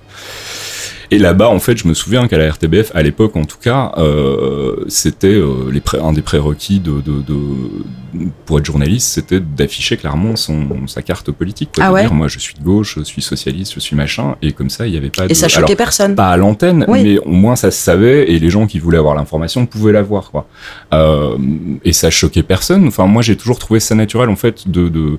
[1.11, 3.93] Et là-bas, en fait, je me souviens qu'à la RTBF, à l'époque en tout cas,
[3.97, 9.97] euh, c'était euh, les un des prérequis de, de, de- pour être journaliste, c'était d'afficher
[9.97, 11.69] clairement son, sa carte politique.
[11.75, 13.95] Quoi, Ah de ouais dire, moi, je suis de gauche, je suis socialiste, je suis
[13.95, 15.31] machin, et comme ça, il n'y avait pas de.
[15.31, 16.13] Et ça choquait alors, personne.
[16.15, 17.01] pas à l'antenne, Oui.
[17.03, 20.29] mais au moins ça se savait et les gens qui voulaient avoir l'information pouvaient l'avoir
[20.31, 20.47] quoi.
[20.93, 21.37] Euh,
[21.83, 22.87] et ça choquait personne.
[22.87, 25.17] Enfin moi j'ai toujours trouvé ça naturel en fait de, de...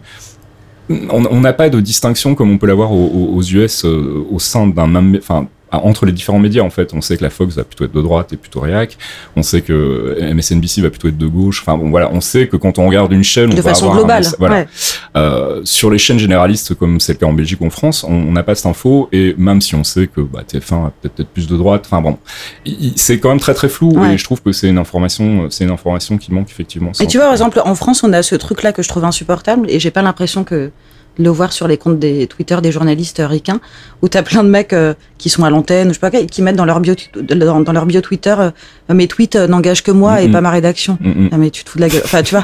[0.89, 4.39] on n'a pas de distinction comme on peut l'avoir aux, aux- aux US euh, au
[4.39, 6.93] sein d'un même, enfin entre les différents médias en fait.
[6.95, 8.99] On sait que la Fox va plutôt être de droite et plutôt réac.
[9.37, 11.63] On sait que MSNBC va plutôt être de gauche.
[11.63, 13.85] Enfin bon voilà, on sait que quand on regarde une chaîne, de on va façon
[13.87, 14.25] avoir globale.
[14.39, 14.55] voilà.
[14.57, 14.69] ouais.
[15.17, 18.33] Euh, sur les chaînes généralistes comme c'est le cas en Belgique ou en France, on
[18.33, 21.47] n'a pas cette info et même si on sait que bah, TF1 a peut-être plus
[21.47, 22.19] de droite, enfin bon,
[22.97, 24.15] c'est quand même très très flou Ouais.
[24.15, 26.93] et je trouve que c'est une information, c'est une information qui manque effectivement.
[27.01, 29.69] Et tu vois, par exemple, en France, on a ce truc-là que je trouve insupportable,
[29.71, 30.71] et j'ai pas l'impression que
[31.19, 33.61] de le voir sur les comptes des Twitter des journalistes ricains,
[34.01, 36.57] où t'as plein de mecs euh, qui sont à l'antenne, je sais pas qui mettent
[36.57, 38.51] dans leur bio, dans, dans leur bio Twitter, euh,
[38.95, 40.99] mes tweets euh, n'engagent que moi et pas ma rédaction.
[41.01, 41.29] Mm.
[41.31, 42.03] Ah, mais tu te fous de la gueule.
[42.05, 42.43] Enfin, tu vois,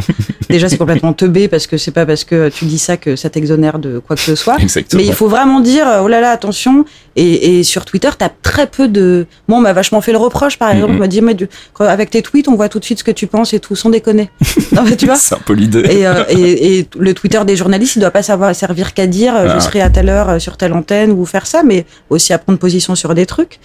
[0.49, 3.31] déjà, c'est complètement teubé parce que c'est pas parce que tu dis ça que ça
[3.31, 4.57] t'exonère de quoi que ce soit.
[4.61, 5.01] Exactement.
[5.03, 6.85] Mais il faut vraiment dire, euh, oh là là, attention.
[7.19, 9.27] Et, et sur Twitter, t'as très peu de.
[9.49, 10.93] Moi, on m'a vachement fait le reproche, par exemple.
[10.95, 11.49] On m'a dit, mais du-
[11.81, 13.89] avec tes tweets, on voit tout de suite ce que tu penses et tout, sans
[13.89, 14.29] déconner.
[14.73, 15.81] non, mais tu vois c'est un peu l'idée.
[15.91, 19.35] et, euh, et, et le Twitter des journalistes, il doit pas savoir servir qu'à dire
[19.35, 19.55] euh, Ah.
[19.55, 22.59] je serai à telle heure sur telle antenne ou faire ça, mais aussi à prendre
[22.95, 23.59] sur des trucs.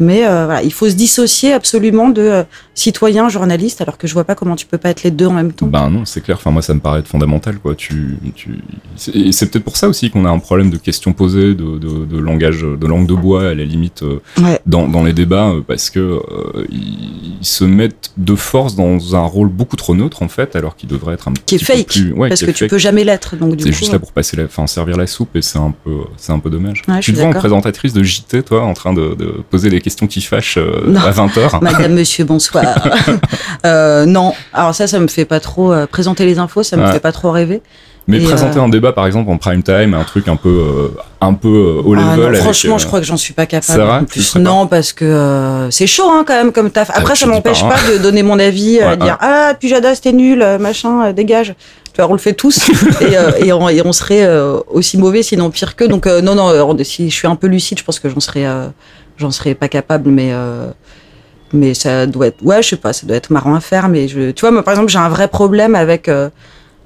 [0.00, 2.44] Mais euh, il faut se dissocier absolument de euh,
[2.78, 5.32] citoyen journaliste, alors que je vois pas comment tu peux pas être les deux en
[5.32, 5.66] même temps.
[5.66, 6.36] Ben non, c'est clair.
[6.38, 7.74] Enfin, moi, ça me paraît être fondamental, quoi.
[7.74, 8.58] Tu, tu...
[8.96, 11.78] c'est- Et c'est peut-être pour ça aussi qu'on a un problème de questions posées, de,
[11.78, 14.60] de, de langage, de langue de bois, à la limite, euh, Ouais.
[14.66, 19.16] dans, dans les débats, euh, parce que euh, ils, ils se mettent de force dans
[19.16, 21.64] un rôle beaucoup trop neutre, en fait, alors qu'il devrait être un Qui est petit
[21.64, 22.12] peu fake, plus...
[22.12, 23.36] Ouais, parce qui que est tu peux jamais l'être.
[23.36, 25.74] Donc du C'est juste là pour passer la, enfin, servir la soupe et c'est un
[25.84, 26.82] peu, c'est un peu dommage.
[26.88, 29.80] Ouais, tu te vois en présentatrice de JT, toi, en train de, de poser les
[29.80, 31.60] questions qui fâchent euh, à 20h.
[31.62, 32.64] Madame, monsieur, bonsoir.
[33.66, 36.84] Euh, non, alors ça, ça me fait pas trop euh, présenter les infos, ça me
[36.86, 36.92] Ouais.
[36.92, 37.60] fait pas trop rêver.
[38.10, 40.48] Mais Et, présenter euh, un débat, par exemple, en prime time, un truc un peu,
[40.48, 40.88] euh,
[41.20, 42.20] un peu euh, haut Ah level.
[42.20, 43.82] non, avec, franchement, euh, je crois que j'en suis pas capable.
[43.82, 46.88] vrai En plus, pas non, parce que euh, c'est chaud hein, quand même comme taf.
[46.94, 47.92] Après, Ah, ça m'empêche pas, pas, hein.
[47.92, 51.54] de donner mon avis, euh, Ouais, dire ah Pujada c'était nul, euh, machin, euh, dégage.
[51.92, 52.70] Tu vois, on le fait tous
[53.02, 55.84] et, euh, et, on, et on serait euh, aussi mauvais, sinon pire que.
[55.84, 56.48] Donc euh, non, non.
[56.48, 58.68] euh, si je suis un peu lucide, je pense que j'en serais, euh,
[59.18, 60.30] j'en serais pas capable, mais.
[61.52, 63.88] Mais ça doit être, ouais, je sais pas, ça doit être marrant à faire.
[63.88, 66.28] Mais je, tu vois, moi, par exemple, j'ai un vrai problème avec euh,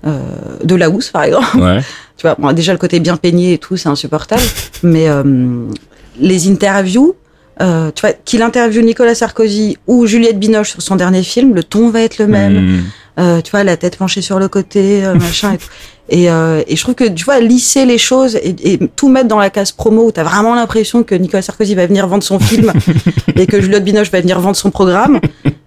[0.06, 0.18] euh,
[0.62, 1.58] de la housse, par exemple.
[1.58, 1.80] Ouais.
[2.18, 4.42] Tu vois, bon, déjà le côté bien peigné et tout, c'est insupportable.
[4.84, 5.64] mais euh,
[6.20, 7.16] les interviews,
[7.60, 11.64] euh, tu vois, qu'il interviewe Nicolas Sarkozy ou Juliette Binoche sur son dernier film, le
[11.64, 12.76] ton va être le même.
[12.76, 12.84] Mmh.
[13.18, 15.68] Euh, tu vois, la tête penchée sur le côté, euh, machin et tout.
[16.08, 19.28] Et, euh, et je trouve que, tu vois, lisser les choses et, et tout mettre
[19.28, 22.38] dans la case promo où t'as vraiment l'impression que Nicolas Sarkozy va venir vendre son
[22.38, 22.72] film
[23.36, 25.20] et que Juliette Binoche va venir vendre son programme.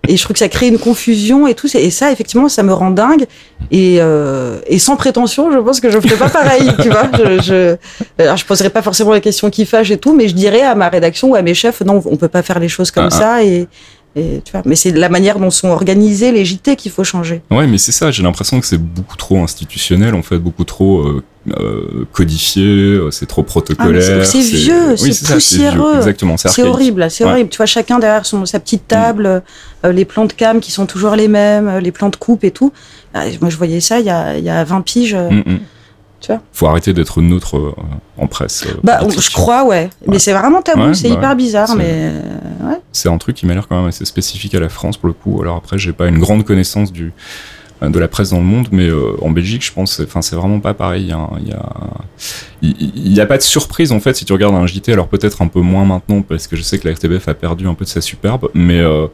[0.08, 1.68] Et je trouve que ça crée une confusion et tout.
[1.76, 3.26] Et ça, effectivement, ça me rend dingue.
[3.72, 7.10] Et, euh, et sans prétention, je pense que je ferais pas pareil, tu vois.
[7.18, 7.76] Je, je,
[8.22, 10.76] alors, je poserais pas forcément les questions qui fâchent et tout, mais je dirais à
[10.76, 13.10] ma rédaction ou à mes chefs, non, on peut pas faire les choses comme Ah,
[13.12, 13.18] ah.
[13.20, 13.44] ça.
[13.44, 13.68] Et,
[14.18, 17.42] et tu vois, mais c'est la manière dont sont organisés les JT qu'il faut changer.
[17.52, 21.00] Ouais, mais c'est ça, j'ai l'impression que c'est beaucoup trop institutionnel, en fait, beaucoup trop
[21.00, 21.24] euh,
[21.60, 24.26] euh, codifié, euh, c'est trop protocolaire.
[24.26, 25.98] c'est vieux, c'est poussiéreux.
[25.98, 27.32] Exactement, c'est horrible, c'est Ouais.
[27.32, 27.50] horrible.
[27.50, 29.44] Tu vois, chacun derrière son, sa petite table,
[29.84, 32.52] euh, les plans de cam qui sont toujours les mêmes, les plans de coupe et
[32.52, 32.72] tout.
[33.14, 35.14] Ah, moi, je voyais ça il y a, il y a 20 piges.
[35.16, 35.60] Mm, mm.
[36.26, 37.76] Tu vois Faut arrêter d'être neutre euh,
[38.18, 38.66] en presse.
[38.68, 39.90] euh, Bah, je crois, ouais.
[40.08, 41.36] Mais c'est vraiment tabou, Ouais, c'est bah hyper ouais.
[41.36, 42.78] bizarre, C'est- mais euh, ouais.
[42.92, 45.14] C'est un truc qui m'a l'air quand même assez spécifique à la France pour le
[45.14, 45.40] coup.
[45.42, 47.14] Alors après, j'ai pas une grande connaissance du
[47.82, 50.60] de la presse dans le monde, mais euh, en Belgique, je pense, enfin, c'est vraiment
[50.62, 51.04] pas pareil.
[51.04, 51.66] Il y a, il y a,
[52.62, 54.94] il- il y a pas de surprise en fait si tu regardes un JT.
[54.94, 57.68] Alors peut-être un peu moins maintenant parce que je sais que la RTBF a perdu
[57.68, 59.08] un peu de sa superbe, mais euh,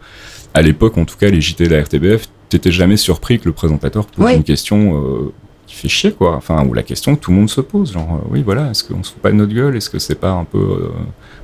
[0.53, 3.51] à l'époque, en tout cas, les JT de la RTBF, t'étais jamais surpris que le
[3.53, 4.35] présentateur pose Oui.
[4.35, 4.95] une question.
[4.95, 5.33] euh,
[5.71, 8.19] qui fait chier quoi, enfin ou la question que tout le monde se pose, genre
[8.21, 10.31] euh, oui voilà, est-ce qu'on se fout pas de notre gueule, est-ce que c'est pas
[10.31, 10.89] un peu, euh,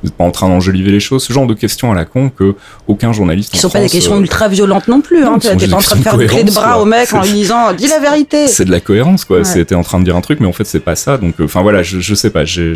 [0.04, 2.30] vous êtes pas en train d'enjoliver les choses, ce genre de questions à la con
[2.30, 2.56] que
[2.88, 5.24] aucun journaliste Qui sont pas des France, questions euh, ultra violentes non plus.
[5.24, 5.38] Hein.
[5.40, 6.82] T'es pas en train de faire une clé de bras quoi.
[6.82, 8.48] au mec en lui disant dis la vérité.
[8.48, 9.44] c'est de la cohérence quoi Ouais.
[9.46, 11.62] c'était en train de dire un truc mais en fait c'est pas ça donc enfin
[11.62, 12.74] voilà je, je sais pas j'ai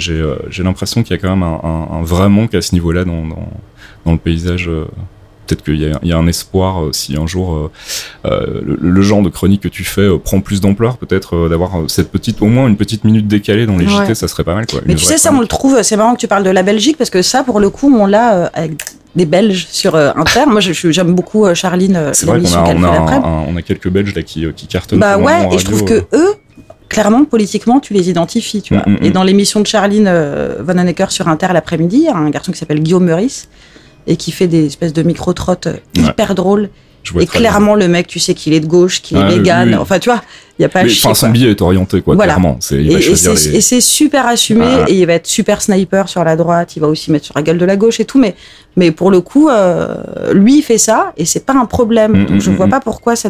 [0.63, 3.03] l'impression qu'il y a quand même un, un, un vrai manque à ce niveau là
[3.03, 3.49] dans, dans
[4.05, 4.69] dans le paysage
[5.51, 7.71] peut-être qu'il y, a- il y a un espoir euh, si un jour euh,
[8.25, 12.11] euh, le, le genre de chronique que tu fais prend plus d'ampleur peut-être d'avoir cette
[12.11, 14.05] petite au moins une petite minute décalée dans les Ouais.
[14.05, 16.13] JT ça serait pas mal quoi Mais tu sais, ça, on le trouve, c'est marrant
[16.13, 18.73] que tu parles de la Belgique, parce que ça, pour le coup, on l'a avec
[19.15, 20.45] des Belges sur euh, Inter.
[20.47, 23.15] Moi, j'aime beaucoup euh, Charline, c'est vrai qu'on a, on, a l'après.
[23.15, 25.83] un- un- on a quelques Belges là qui, qui cartonnent Bah ouais, et je trouve
[25.83, 26.33] que eux,
[26.87, 28.83] clairement, politiquement, tu les identifies, tu vois.
[28.87, 29.13] Mm, mm, Et mm.
[29.13, 32.51] dans l'émission de Charline euh, Van Honecker sur Inter l'après-midi, il y a un garçon
[32.53, 33.49] qui s'appelle Guillaume Meurice
[34.11, 36.03] et qui fait des espèces de micro-trottes Ouais.
[36.09, 36.69] hyper drôles.
[37.15, 37.25] Et bien.
[37.25, 39.69] clairement, le mec, tu sais qu'il est de gauche, qu'il Ah, est vegan.
[39.69, 39.75] oui.
[39.75, 40.21] Enfin, tu vois,
[40.59, 42.33] il y a pas Mais, chier, enfin, son billet est orienté quoi Voilà.
[42.33, 44.85] clairement c'est Et, c'est les super assumé Ah.
[44.87, 47.41] et il va être super sniper sur la droite, il va aussi mettre sur la
[47.41, 48.35] gueule de la gauche et tout, mais,
[48.75, 49.95] mais pour le coup, euh,
[50.33, 52.11] lui il fait ça et c'est pas un problème.
[52.11, 52.69] Mm, Donc je mm, vois mm.
[52.69, 53.29] pas pourquoi ça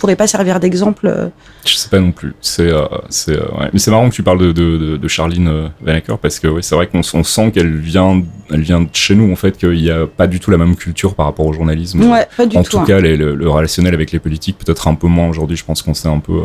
[0.00, 1.06] pourrait pas servir d'exemple.
[1.06, 1.28] euh,
[1.64, 2.34] Je sais pas non plus.
[2.40, 3.70] C'est, euh, c'est, euh, ouais.
[3.72, 6.62] Mais c'est marrant que tu parles de, de, de, de Charline Vanacker parce que ouais,
[6.62, 9.80] c'est vrai qu'on on sent qu'elle vient, elle vient de chez nous en fait, qu'il
[9.80, 12.02] y a pas du tout la même culture par rapport au journalisme.
[12.10, 12.70] Ouais, pas du en tout.
[12.72, 12.84] tout hein.
[12.86, 15.56] cas, les- le, le relationnel avec les politiques, peut-être un peu moins aujourd'hui.
[15.56, 16.40] Je pense qu'on s'est un peu,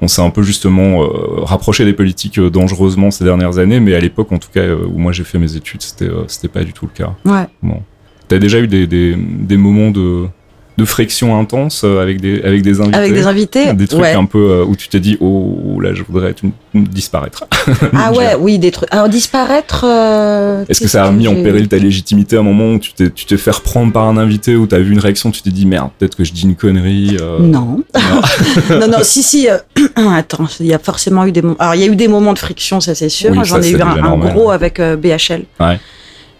[0.00, 1.08] on s'est un peu justement euh,
[1.42, 3.80] rapproché des politiques dangereusement ces dernières années.
[3.80, 6.64] Mais à l'époque, en tout cas, où moi j'ai fait mes études, c'était, c'était pas
[6.64, 7.14] du tout le cas.
[7.24, 7.46] Ouais.
[7.62, 7.82] Bon.
[8.28, 10.26] T'as déjà eu des, des, des moments de,
[10.78, 13.72] de friction intense euh, avec des, avec des invités Avec des invités.
[13.72, 14.12] Des trucs ouais.
[14.14, 17.44] un peu euh, où tu t'es dit, oh là, je voudrais être une- une- disparaître.
[17.94, 18.92] Ah ouais, oui, des trucs.
[18.92, 19.84] Alors disparaître.
[19.88, 22.92] euh, Est-ce que ça a mis en péril ta légitimité à un moment où tu
[22.92, 25.50] t'es, tu t'es fait reprendre par un invité, où t'as vu une réaction, tu t'es
[25.50, 27.16] dit, merde, peut-être que je dis une connerie.
[27.20, 27.82] euh, Non.
[27.94, 28.20] non.
[28.80, 29.48] non, non, si, si.
[29.96, 31.56] attends, il y a forcément eu des moments.
[31.58, 33.30] Alors, il y a eu des moments de friction, ça c'est sûr.
[33.30, 35.44] Oui, J'en ai eu un, un gros avec BHL.
[35.60, 35.80] Ouais.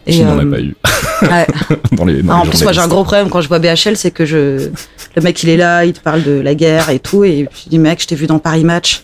[0.08, 0.76] Et, Qui n'en a euh, pas eu
[1.22, 1.46] ouais.
[1.92, 2.22] dans les.
[2.22, 4.24] dans Ah, en plus, moi, j'ai un gros problème quand je vois BHL, c'est que
[4.24, 4.70] je,
[5.16, 7.68] le mec, il est là, il te parle de la guerre et tout, et je
[7.68, 9.02] dis, mec, je t'ai vu dans Paris Match,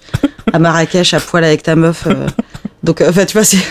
[0.52, 2.06] à Marrakech, à poil avec ta meuf.
[2.06, 2.26] euh.
[2.82, 3.58] Donc, euh, enfin, tu vois, c'est,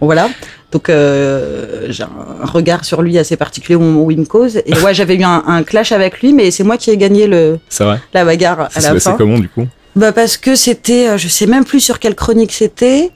[0.00, 0.28] bon, voilà.
[0.70, 4.62] Donc, euh, j'ai un regard sur lui assez particulier au moment où il me cause.
[4.64, 7.26] Et ouais, j'avais eu un, un clash avec lui, mais c'est moi qui ai gagné
[7.26, 8.00] le, vrai.
[8.14, 9.12] la bagarre à la fin.
[9.16, 9.66] comment du coup?
[9.94, 13.10] Bah parce que c'était, euh, je sais même plus sur quelle chronique c'était.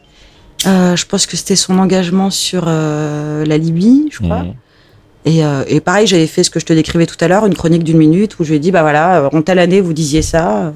[0.67, 4.41] Euh, je pense que c'était son engagement sur euh, la Libye, je crois.
[4.41, 4.55] Mmh.
[5.27, 7.55] Et, euh, et pareil, j'avais fait ce que je te décrivais tout à l'heure, une
[7.55, 9.93] chronique d'une minute où je lui ai dit, bah voilà, euh, en telle année, vous
[9.93, 10.57] disiez ça.
[10.57, 10.71] euh,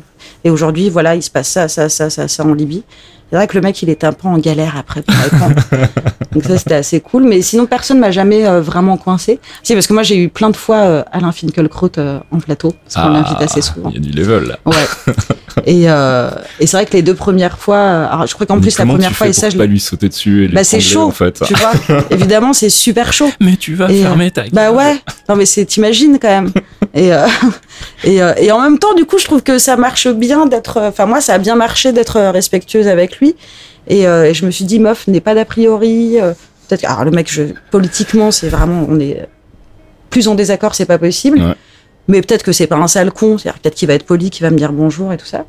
[0.45, 2.83] Et aujourd'hui, voilà, il se passe ça, ça, ça, ça, ça en Libye.
[3.31, 5.55] C'est vrai que le mec, il était un peu en galère après pour répondre.
[6.33, 7.23] Donc ça, c'était assez cool.
[7.23, 9.39] Mais sinon, personne m'a jamais euh, vraiment coincé.
[9.63, 12.75] Si, parce que moi, j'ai eu plein de fois euh, Alain Finkielkraut euh, en plateau,
[12.83, 13.87] parce qu'on l'invite assez souvent.
[13.87, 14.59] Ah, Il y a du level là.
[14.67, 15.15] Ouais.
[15.67, 18.61] et euh, et c'est vrai que les deux premières fois, euh, alors je crois qu'en
[18.61, 20.49] plus la première tu fois, fais et ça, pour je pas lui sauter dessus et
[20.49, 21.41] bah c'est chaud, en fait.
[21.45, 21.73] tu vois.
[22.11, 23.31] Évidemment, c'est super chaud.
[23.41, 24.51] Mais tu vas Et, euh, fermer ta gueule.
[24.53, 24.97] Bah ouais.
[25.29, 26.53] Non mais c'est, t'imagines quand même.
[26.95, 27.27] Et euh,
[28.05, 30.81] et euh, et en même temps, du coup, je trouve que ça marche bien d'être.
[30.81, 33.35] Enfin moi, ça a bien marché d'être respectueuse avec lui.
[33.89, 36.21] Et, euh, et je me suis dit, meuf, n'est pas d'a priori.
[36.21, 36.33] euh,
[36.69, 36.85] Peut-être.
[36.85, 37.43] Alors le mec, je,
[37.73, 39.27] politiquement, c'est vraiment, on est
[40.11, 41.41] plus en désaccord, c'est pas possible.
[41.41, 41.55] Ouais.
[42.11, 43.39] Mais peut-être que c'est pas un sale con.
[43.39, 45.45] C'est-à-dire peut-être qu'il va être poli, qu'il va me dire bonjour et tout ça.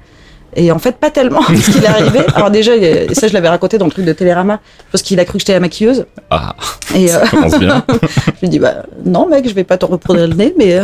[0.55, 2.19] Et en fait, pas tellement, parce qu'il est arrivé.
[2.35, 4.59] Alors déjà, et ça, je l'avais raconté dans le truc de Télérama,
[4.91, 6.05] parce qu'il a cru que j'étais la maquilleuse.
[6.29, 6.55] Ah,
[6.93, 7.85] Et euh, ça commence bien.
[8.35, 10.83] je lui dis bah non mec, je vais pas te reproduire le nez, mais euh,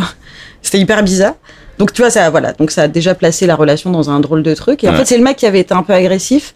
[0.62, 1.34] c'était hyper bizarre.
[1.78, 4.42] Donc tu vois ça, voilà, donc ça a déjà placé la relation dans un drôle
[4.42, 4.84] de truc.
[4.84, 6.56] Et en fait c'est le mec qui avait été un peu agressif.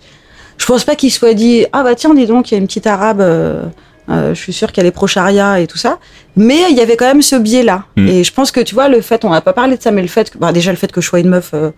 [0.57, 2.67] Je pense pas qu'il soit dit ah bah tiens dis donc il y a une
[2.67, 3.23] petite arabe, euh,
[3.63, 3.65] euh,
[4.33, 5.99] je suis sûre qu'elle est pro charia et tout ça.
[6.35, 7.85] Mais il y avait quand même ce biais là.
[7.97, 8.07] Mm.
[8.07, 10.01] Et je pense que tu vois le fait, on n'a pas parlé de ça, mais
[10.01, 11.51] le fait que bah, déjà le fait que je sois une meuf.
[11.53, 11.71] euh,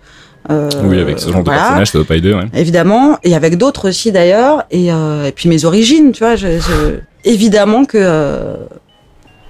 [0.51, 2.43] euh, oui, avec ce genre de personnage, ça doit pas aider, ouais.
[2.53, 6.59] évidemment, et avec d'autres aussi d'ailleurs, et, euh, et puis mes origines, tu vois, je,
[6.59, 8.57] je- évidemment que euh,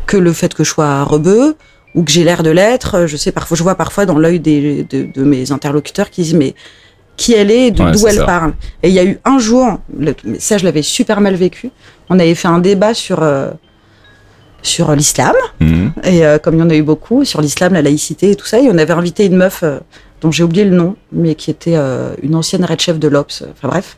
[0.05, 1.55] que le fait que je sois rebeu
[1.95, 4.85] ou que j'ai l'air de l'être, je sais parfois, je vois parfois dans l'œil des
[4.87, 6.53] de, de mes interlocuteurs qui disent mais
[7.17, 8.25] qui elle est, d'où Ouais, elle ça.
[8.25, 8.53] parle.
[8.81, 11.69] Et il y a eu un jour, le- ça je l'avais super mal vécu.
[12.09, 13.51] On avait fait un débat sur euh,
[14.61, 15.35] sur l'islam.
[15.59, 15.91] Mhm.
[16.05, 18.45] Et euh, comme il y en a eu beaucoup, sur l'islam, la laïcité et tout
[18.45, 19.79] ça, et on avait invité une meuf euh,
[20.21, 23.41] dont j'ai oublié le nom, mais qui était euh, une ancienne red chef de l'Obs,
[23.41, 23.97] euh, enfin bref.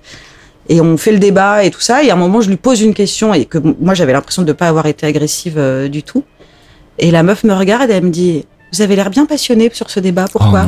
[0.67, 2.81] Et on fait le débat et tout ça, et à un moment, je lui pose
[2.81, 5.61] une question, et que moi, j'avais l'impression de ne pas avoir été agressive
[5.91, 6.23] du tout.
[6.97, 8.45] Et la meuf me regarde et elle me dit
[8.75, 10.65] Vous avez l'air bien passionné sur ce débat, pourquoi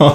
[0.00, 0.12] Oh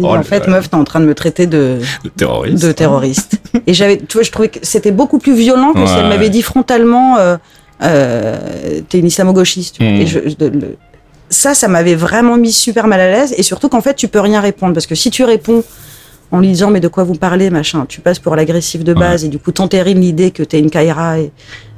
[0.00, 1.78] Oh En fait, meuf, t'es en train de me traiter de,
[2.16, 2.62] terroriste.
[2.64, 3.40] de terroriste.
[3.66, 6.28] et j'avais, tu vois, je trouvais que c'était beaucoup plus violent que si elle m'avait
[6.30, 7.36] dit frontalement, euh,
[7.82, 9.76] euh, t'es une islamo-gauchiste.
[9.76, 9.92] tu vois.
[9.92, 10.00] Mm.
[10.00, 10.76] Et je, je- le-
[11.30, 13.32] ça, ça m'avait vraiment mis super mal à l'aise.
[13.36, 15.62] Et surtout qu'en fait, tu peux rien répondre parce que si tu réponds
[16.32, 19.24] en lui disant mais de quoi vous parlez machin, tu passes pour l'agressif de base
[19.24, 21.30] et du coup t'entérines l'idée que t'es une Kaira et,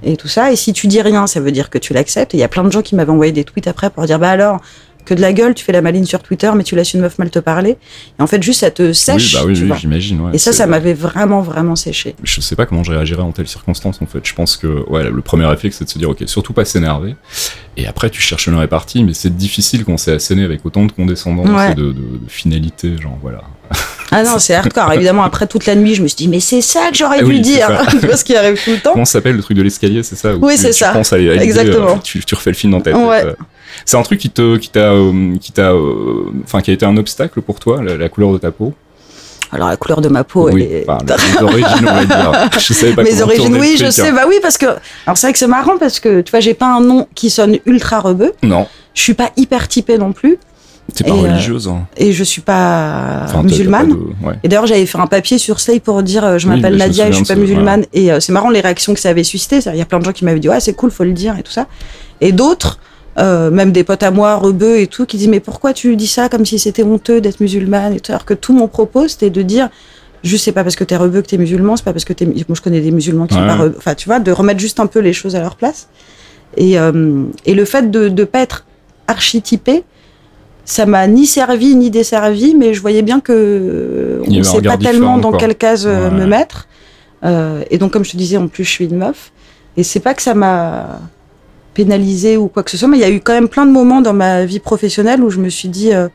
[0.02, 0.52] et tout ça.
[0.52, 2.34] Et si tu dis rien, ça veut dire que tu l'acceptes.
[2.34, 4.18] Et il y a plein de gens qui m'avaient envoyé des tweets après pour dire
[4.18, 4.60] bah alors
[5.08, 7.18] que de la gueule, tu fais la maline sur Twitter, mais tu laisses une meuf
[7.18, 7.76] mal te parler.
[8.18, 9.34] Et en fait, juste ça te sèche.
[9.34, 10.20] Oui, bah oui, tu j'imagine.
[10.20, 10.30] ouais.
[10.34, 12.14] Et ça, ça m'avait vraiment, vraiment séché.
[12.22, 14.20] Je sais pas comment je réagirais en telle circonstance en fait.
[14.24, 17.14] Je pense que ouais, le premier réflexe c'est de se dire ok, surtout pas s'énerver.
[17.76, 20.92] Et après tu cherches une répartie, mais c'est difficile quand c'est asséné avec autant de
[20.92, 21.72] condescendance Ouais.
[21.72, 23.42] et de, de- de finalité, genre voilà.
[24.10, 24.90] Ah non, c'est hardcore.
[24.94, 27.22] Évidemment, après toute la nuit, je me suis dit, mais c'est ça que j'aurais Ah
[27.24, 27.66] dû oui, c'est dire.
[27.66, 27.84] ça.
[27.90, 28.92] tu vois ce qui arrive tout le temps.
[28.94, 30.92] Comment ça s'appelle le truc de l'escalier, c'est ça Oui, tu- c'est tu ça.
[30.92, 31.90] penses à, à Exactement.
[31.90, 33.00] euh, tu, tu refais le film dans ta tête.
[33.00, 33.24] Ouais.
[33.84, 36.84] C'est un truc qui te, qui t'a, euh, qui t'a, euh, enfin qui a été
[36.86, 38.72] un obstacle pour toi, la, la couleur de ta peau?
[39.50, 40.84] Alors, la couleur de ma peau, oui, elle est.
[40.90, 40.98] enfin,
[41.38, 42.50] les origines, on va dire.
[42.58, 44.08] Je savais pas Mes origines, oui, je truc, sais.
[44.08, 44.12] hein.
[44.14, 44.66] Bah oui, parce que.
[44.66, 47.30] Alors, c'est vrai que c'est marrant parce que, tu vois, j'ai pas un nom qui
[47.30, 48.32] sonne ultra rebeu.
[48.42, 50.36] Non, Je suis pas hyper typée non plus.
[50.94, 51.66] t'es pas Et, euh, religieuse.
[51.66, 51.86] hein.
[51.96, 53.88] Et je suis pas Enfin, t'as- t'as musulmane.
[53.88, 54.34] pas de- ouais.
[54.44, 56.78] Et d'ailleurs, j'avais fait un papier sur Slay pour dire euh, je Oui, m'appelle je
[56.78, 57.86] Nadia et je suis pas musulmane.
[57.94, 59.62] Et euh, c'est marrant les réactions que ça avait suscité.
[59.62, 61.12] C'est-à-dire, Il y a plein de gens qui m'avaient dit ouais, c'est cool, faut le
[61.12, 61.66] dire et tout ça.
[62.20, 62.78] Et d'autres
[63.18, 66.06] euh, même des potes à moi, rebeux et tout, qui disent mais pourquoi tu dis
[66.06, 69.30] ça comme si c'était honteux d'être musulmane et tout, alors que tout mon propos c'était
[69.30, 69.68] de dire
[70.22, 72.26] juste c'est pas parce que t'es rebeu que t'es musulman, c'est pas parce que t'es,
[72.26, 74.80] moi je connais des musulmans qui sont pas rebeux, enfin tu vois, de remettre juste
[74.80, 75.88] un peu les choses à leur place.
[76.56, 78.64] Et, euh, et le fait de ne pas être
[79.06, 79.84] archétypé,
[80.64, 84.60] ça m'a ni servi ni desservi, mais je voyais bien que y on un sait
[84.62, 85.38] pas tellement dans quoi.
[85.38, 86.14] quelle case euh, Ouais.
[86.14, 86.68] me mettre.
[87.24, 89.32] Euh, et donc, comme je te disais, en plus, je suis une meuf.
[89.76, 91.00] Et c'est pas que ça m'a
[91.78, 93.70] pénalisé ou quoi que ce soit, mais il y a eu quand même plein de
[93.70, 96.08] moments dans ma vie professionnelle où je me suis dit, euh,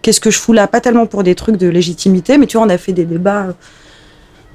[0.00, 0.68] qu'est-ce que je fous là?
[0.68, 3.46] Pas tellement pour des trucs de légitimité, mais tu vois, on a fait des débats.
[3.46, 3.52] euh,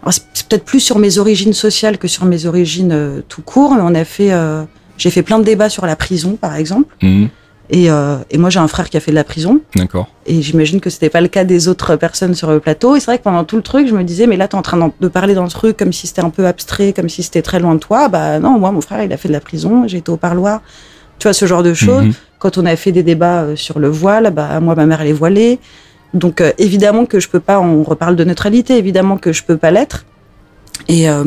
[0.01, 3.75] alors, c'est peut-être plus sur mes origines sociales que sur mes origines euh, tout court,
[3.75, 4.31] mais on a fait.
[4.97, 6.95] j'ai fait plein de débats sur la prison, par exemple.
[7.01, 7.27] Mhm.
[7.73, 9.59] Et, euh, et moi, j'ai un frère qui a fait de la prison.
[9.75, 10.07] D'accord.
[10.27, 12.95] Et j'imagine que c'était pas le cas des autres personnes sur le plateau.
[12.95, 14.61] Et c'est vrai que pendant tout le truc, je me disais, mais là, t'es en
[14.61, 17.41] train de parler dans le truc comme si c'était un peu abstrait, comme si c'était
[17.41, 18.09] très loin de toi.
[18.09, 20.61] Bah non, moi, mon frère, il a fait de la prison, j'ai été au parloir.
[21.17, 22.03] Tu vois, ce genre de choses.
[22.03, 22.13] Mhm.
[22.37, 25.07] Quand on a fait des débats euh, sur le voile, bah moi, ma mère, elle
[25.07, 25.57] est voilée.
[26.13, 29.57] Donc, euh, évidemment que je peux pas, on reparle de neutralité, évidemment que je peux
[29.57, 30.05] pas l'être.
[30.87, 31.23] Et euh,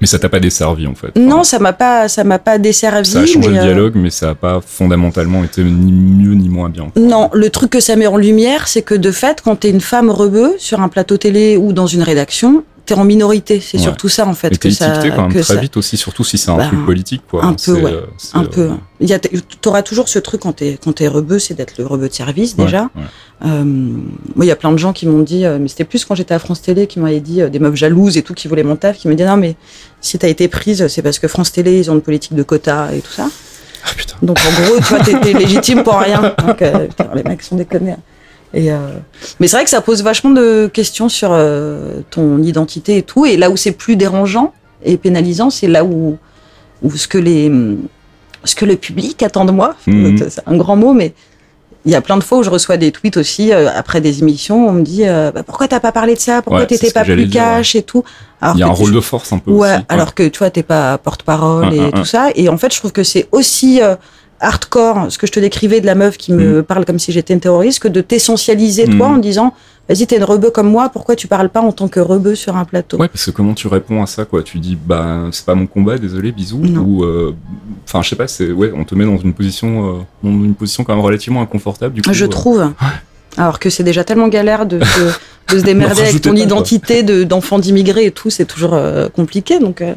[0.00, 1.16] Mais ça t'a pas desservi en fait.
[1.16, 3.08] non, ça m'a pas, ça m'a pas desservi.
[3.08, 6.48] ça a changé le euh, dialogue, mais ça a pas fondamentalement été ni mieux ni
[6.48, 6.88] moins bien.
[6.96, 9.80] Non, le truc que ça met en lumière, c'est que de fait, quand t'es une
[9.80, 13.60] femme rebeu sur un plateau télé ou dans une rédaction, t'es en minorité.
[13.60, 13.82] C'est Ouais.
[13.82, 14.50] surtout ça, en fait.
[14.50, 16.56] Mais que ça, étiqueté quand même que très ça- vite aussi, surtout si c'est un
[16.56, 17.44] Bah, truc politique quoi.
[17.44, 17.92] un peu, ouais.
[17.92, 18.00] euh,
[18.34, 18.70] Un euh, peu.
[19.00, 19.18] Il y a,
[19.60, 22.64] t'auras toujours ce truc quand t'es, quand rebeu, c'est d'être le rebeu de service, ouais,
[22.64, 22.84] déjà.
[22.94, 23.02] ouais.
[23.44, 26.04] Euh, moi, il y a plein de gens qui m'ont dit, euh, mais c'était plus
[26.06, 28.48] quand j'étais à France Télé, qui m'avaient dit, euh, des meufs jalouses et tout, qui
[28.48, 29.56] voulaient mon taf, qui me disaient, non, mais
[30.00, 32.92] si t'as été prise, c'est parce que France Télé, ils ont une politique de quotas
[32.92, 33.28] et tout ça.
[33.84, 34.16] Ah putain.
[34.22, 36.34] Donc en gros, t'es t'es légitime pour rien.
[36.44, 37.96] Donc, putain, les mecs sont déconnés.
[38.56, 38.78] Et euh,
[39.38, 43.26] Mais c'est vrai que ça pose vachement de questions sur euh, ton identité et tout.
[43.26, 44.52] Et là où c'est plus dérangeant
[44.82, 46.16] et pénalisant, c'est là où,
[46.82, 47.52] où ce, que les,
[48.44, 49.74] ce que le public attend de moi.
[49.86, 50.18] Mhm.
[50.30, 51.12] C'est un grand mot, mais
[51.84, 54.20] il y a plein de fois où je reçois des tweets aussi euh, après des
[54.20, 54.66] émissions.
[54.68, 56.40] On me dit euh, bah, pourquoi t'as pas parlé de ça?
[56.42, 57.30] Pourquoi Ouais, t'étais pas plus dire, ouais.
[57.30, 58.04] cash et tout?
[58.40, 59.84] Alors Il y a un tu- rôle de force un peu Ouais, aussi.
[59.90, 62.30] alors que tu vois, t'es pas porte-parole et tout ça.
[62.34, 63.94] Et en fait, je trouve que c'est aussi euh,
[64.40, 67.34] hardcore ce que je te décrivais de la meuf qui me parle comme si j'étais
[67.34, 69.14] une terroriste que de t'essentialiser toi Hum.
[69.14, 69.54] en disant
[69.88, 72.56] vas-y, t'es une rebeu comme moi, pourquoi tu parles pas en tant que rebeu sur
[72.56, 72.96] un plateau?
[72.98, 74.42] Ouais, parce que comment tu réponds à ça, quoi?
[74.42, 76.58] Tu dis, bah, c'est pas mon combat, désolé, bisous.
[76.58, 76.80] Non.
[76.82, 77.36] Ou, euh,
[77.84, 80.54] enfin, je sais pas, c'est, ouais, on te met dans une position, euh, dans une
[80.56, 82.12] position quand même relativement inconfortable, du coup.
[82.12, 82.72] Je euh, trouve.
[83.36, 85.18] Alors que c'est déjà tellement galère de, se-
[85.54, 89.08] de se démerder avec ton pas, identité de- d'enfant d'immigré et tout, c'est toujours euh,
[89.08, 89.60] compliqué.
[89.60, 89.94] Donc, euh,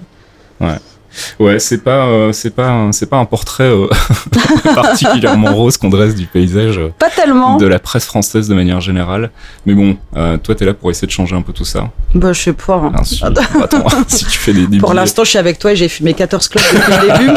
[1.40, 3.88] Ouais, c'est pas, euh, c'est pas, un- c'est pas un portrait euh,
[4.76, 7.58] particulièrement rose qu'on dresse du paysage euh, pas tellement.
[7.58, 9.32] de la presse française de manière générale.
[9.66, 9.98] Mais bon,
[10.44, 11.90] toi, t'es là pour essayer de changer un peu tout ça.
[12.14, 12.76] Bah, je sais pas.
[12.96, 13.04] hein.
[13.04, 15.90] Si, attends, si tu fais des, des Pour l'instant, je suis avec toi et j'ai
[15.90, 17.32] fumé 14 clopes depuis le début,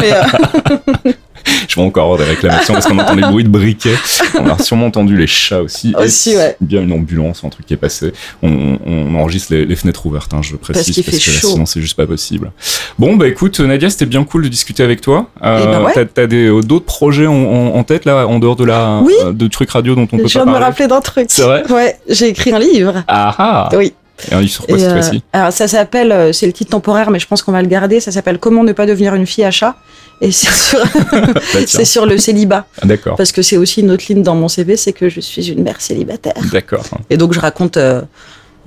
[1.04, 1.14] mais
[1.68, 3.95] je vais encore des réclamations parce qu'on entend les bruits de briquets.
[4.38, 5.95] On a sûrement entendu les chats aussi.
[5.99, 6.57] Aussi, et ouais.
[6.61, 8.12] bien une ambulance un truc qui est passé.
[8.43, 11.49] On, on enregistre les, les fenêtres ouvertes, hein, je précise, qu'il fait que là, chaud.
[11.49, 12.53] sinon c'est juste pas possible.
[12.99, 15.26] Bon, bah écoute, Nadia, c'était bien cool de discuter avec toi.
[15.43, 15.93] Euh, Eh ben ouais.
[16.14, 19.14] T'as euh, d'autres projets en, en- en tête là, en dehors de la Oui.
[19.24, 20.66] euh, de trucs radio dont on peut je pas viens de me parler?
[20.66, 21.26] rappeler d'un truc.
[21.28, 21.62] C'est vrai?
[21.70, 23.03] Ouais, j'ai écrit un livre.
[23.09, 23.93] Ah ah Oui.
[24.30, 27.10] Et sur quoi Et, cette euh, fois-ci alors ça s'appelle, euh, c'est le titre temporaire,
[27.10, 28.00] mais je pense qu'on va le garder.
[28.00, 29.76] Ça s'appelle Comment ne pas devenir une fille à chat.
[30.20, 30.78] Et c'est sur,
[31.12, 33.16] Bah, c'est sur le célibat, Ah, D'accord.
[33.16, 35.62] parce que c'est aussi une autre ligne dans mon CV, c'est que je suis une
[35.62, 36.34] mère célibataire.
[36.52, 36.84] D'accord.
[37.10, 37.78] Et donc je raconte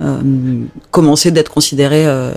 [0.02, 0.20] euh,
[0.90, 2.32] comment c'est d'être considérée euh,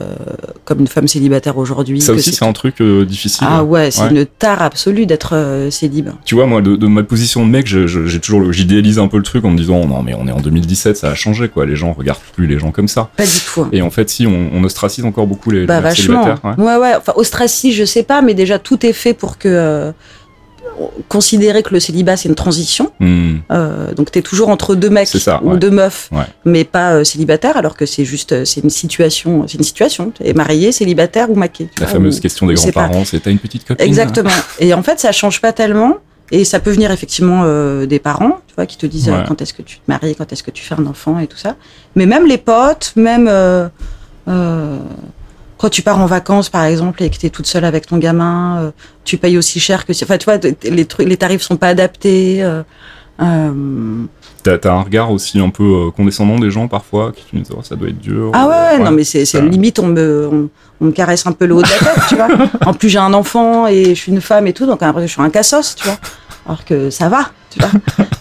[0.65, 1.99] comme une femme célibataire aujourd'hui.
[2.01, 3.45] Ça aussi, c'est un truc euh, difficile.
[3.49, 4.09] Ah ouais, c'est Ouais.
[4.11, 6.09] une tare absolue d'être célib.
[6.25, 9.17] Tu vois, moi, de, de ma position de mec, j'ai toujours, le- j'idéalise un peu
[9.17, 11.65] le truc en me disant, non, mais on est en 2017, ça a changé, quoi.
[11.65, 13.09] Les gens regardent plus les gens comme ça.
[13.17, 13.67] Pas du tout.
[13.71, 16.39] Et en fait, si, on, on ostracise encore beaucoup les, Bah les célibataires.
[16.43, 16.63] Ouais.
[16.63, 16.93] Ouais ouais.
[16.97, 19.91] Enfin ostracie, je sais pas, mais déjà tout est fait pour que
[21.07, 22.91] considérer que le célibat c'est une transition.
[22.99, 23.37] Hmm.
[23.51, 25.57] Euh, donc t'es toujours entre deux mecs ça, ou ouais.
[25.57, 26.23] deux meufs, Ouais.
[26.45, 30.11] mais pas euh, célibataire, alors que c'est juste euh, c'est une situation, c'est une situation.
[30.11, 31.67] T'es marié, célibataire ou maqué.
[31.73, 34.29] tu La vois, fameuse ou- question des grands-parents, c'est t'as une petite copine Exactement.
[34.59, 35.97] Et en fait, ça change pas tellement.
[36.31, 39.23] Et ça peut venir effectivement euh, des parents, tu vois, qui te disent Ouais.
[39.27, 41.37] quand est-ce que tu te maries, quand est-ce que tu fais un enfant et tout
[41.37, 41.55] ça.
[41.95, 43.67] Mais même les potes, même euh,
[45.59, 47.97] quand tu pars en vacances, par exemple, et que tu es toute seule avec ton
[47.97, 48.71] gamin, euh,
[49.03, 50.03] tu payes aussi cher que si.
[50.05, 52.41] Enfin, tu vois, les, trucs, les tarifs sont pas adaptés.
[52.41, 52.63] euh,
[53.21, 54.03] euh,
[54.41, 57.61] T'as, un regard aussi un peu euh, condescendant des gens parfois qui te disent, oh,
[57.61, 58.31] ça doit être dur.
[58.33, 60.49] Ah ouais, ouais, non, mais c'est ça- limite, on me, on,
[60.79, 62.29] on me caresse un peu le haut de la tête, tu vois.
[62.65, 65.11] En plus, j'ai un enfant et je suis une femme et tout, donc après, je
[65.11, 65.97] suis un cassos, tu vois.
[66.45, 67.69] Alors que ça va, tu vois.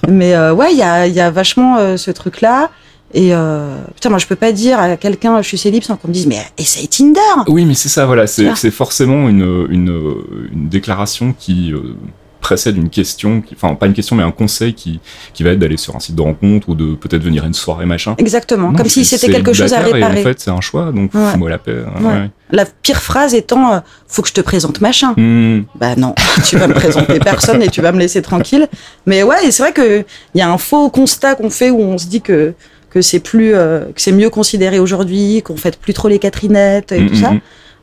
[0.08, 2.68] Mais euh, ouais, il y a, y a vachement euh, ce truc-là.
[3.14, 6.08] Et euh, putain, moi, je peux pas dire à quelqu'un, je suis célib, sans qu'on
[6.08, 7.20] me dise, mais essaye Tinder.
[7.48, 10.14] Oui, mais c'est ça, voilà, c'est, c'est forcément une, une,
[10.52, 11.94] une déclaration qui euh,
[12.40, 15.00] précède une question, qui- enfin pas une question mais un conseil qui,
[15.34, 17.54] qui va être d'aller sur un site de rencontre ou de peut-être venir à une
[17.54, 18.14] soirée machin.
[18.18, 20.18] Exactement, Non, comme si c'était quelque chose à réparer.
[20.18, 21.32] Et en fait, c'est un choix, donc Ouais.
[21.32, 21.76] fous-moi la paix.
[21.86, 22.12] hein, Ouais.
[22.12, 22.30] ouais.
[22.52, 25.14] La pire phrase étant euh, faut que je te présente machin.
[25.16, 25.62] Hmm.
[25.80, 26.14] Bah non,
[26.46, 28.68] tu vas me présenter personne et tu vas me laisser tranquille.
[29.06, 30.04] Mais ouais, c'est vrai que
[30.34, 32.54] il y a un faux constat qu'on fait où on se dit que
[32.90, 36.92] que c'est plus euh, que c'est mieux considéré aujourd'hui, qu'on fait plus trop les Catherinettes
[36.92, 37.32] et Mm, tout ça.
[37.32, 37.40] mm,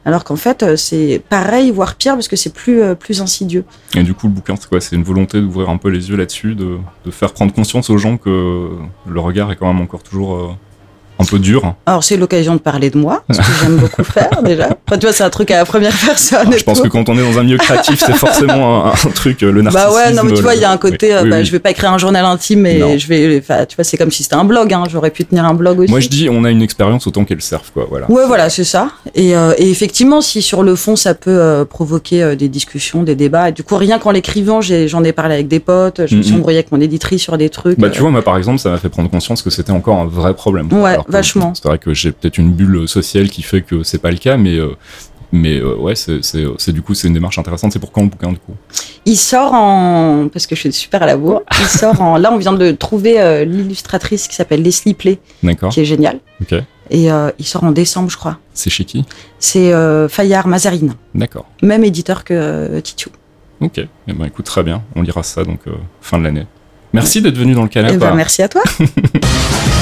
[0.07, 3.63] Alors qu'en fait, euh, c'est pareil, voire pire, parce que c'est plus euh, plus insidieux.
[3.95, 4.79] Et du coup, le bouquin, c'est quoi?
[4.81, 7.97] C'est une volonté d'ouvrir un peu les yeux là-dessus, de, de faire prendre conscience aux
[7.97, 8.69] gens que
[9.07, 10.47] le regard est quand même encore toujours euh,
[11.19, 11.75] un peu dur.
[11.85, 14.69] Alors c'est l'occasion de parler de moi, ce que j'aime beaucoup faire déjà.
[14.87, 16.53] Enfin, tu vois, c'est un truc à la première personne.
[16.53, 16.83] et Je pense tout.
[16.83, 19.61] que quand on est dans un milieu créatif, c'est forcément un, un truc, euh, le
[19.61, 19.89] narcissisme.
[19.89, 21.35] Bah ouais, non mais tu vois, il y a un côté, oui, euh, oui, bah,
[21.39, 21.45] oui.
[21.45, 22.63] je vais pas écrire un journal intime, Non.
[22.63, 24.73] mais je vais, enfin, tu vois, c'est comme si c'était un blog.
[24.73, 24.83] Hein.
[24.89, 25.91] J'aurais pu tenir un blog aussi.
[25.91, 27.85] Moi, je dis, on a une expérience autant qu'elle serve, quoi.
[27.89, 28.09] Voilà.
[28.11, 28.89] Ouais, voilà, c'est ça.
[29.13, 33.03] Et, euh, et effectivement, si sur le fond, ça peut euh, provoquer euh, des discussions,
[33.03, 33.49] des débats.
[33.49, 36.35] Et du coup, rien qu'en l'écrivant, j'en ai, parlé avec des potes, je me suis
[36.35, 37.79] embrouillée avec mon éditrice sur des trucs.
[37.79, 40.05] Bah, tu vois, moi, par exemple, ça m'a fait prendre conscience que c'était encore un
[40.05, 40.71] vrai problème.
[40.73, 41.53] Ouais, vachement.
[41.55, 44.37] C'est vrai que j'ai peut-être une bulle sociale qui fait que c'est pas le cas,
[44.37, 44.75] mais, euh,
[45.31, 47.71] mais euh, ouais, c'est, du coup, c'est une démarche intéressante.
[47.73, 48.53] C'est pour quand le bouquin, du coup?
[49.05, 52.31] Il sort en, parce que je suis super à la bourre, il sort en, là,
[52.33, 55.71] on vient de trouver euh, l'illustratrice qui s'appelle Leslie Play, D'accord.
[55.71, 56.19] qui est géniale.
[56.41, 56.55] Ok.
[56.91, 58.37] Et euh, il sort en décembre, je crois.
[58.53, 59.05] C'est chez qui?
[59.39, 59.71] C'est
[60.09, 61.45] Fayard Mazarine, D'accord.
[61.63, 63.09] même éditeur que Titiou.
[63.61, 63.79] Ok.
[64.07, 64.83] Eh ben, écoute, très bien.
[64.95, 65.61] On lira ça, donc,
[66.01, 66.45] fin de l'année.
[66.93, 67.97] Merci d'être venu dans le Eh canapé.
[67.97, 68.61] ben, merci à toi.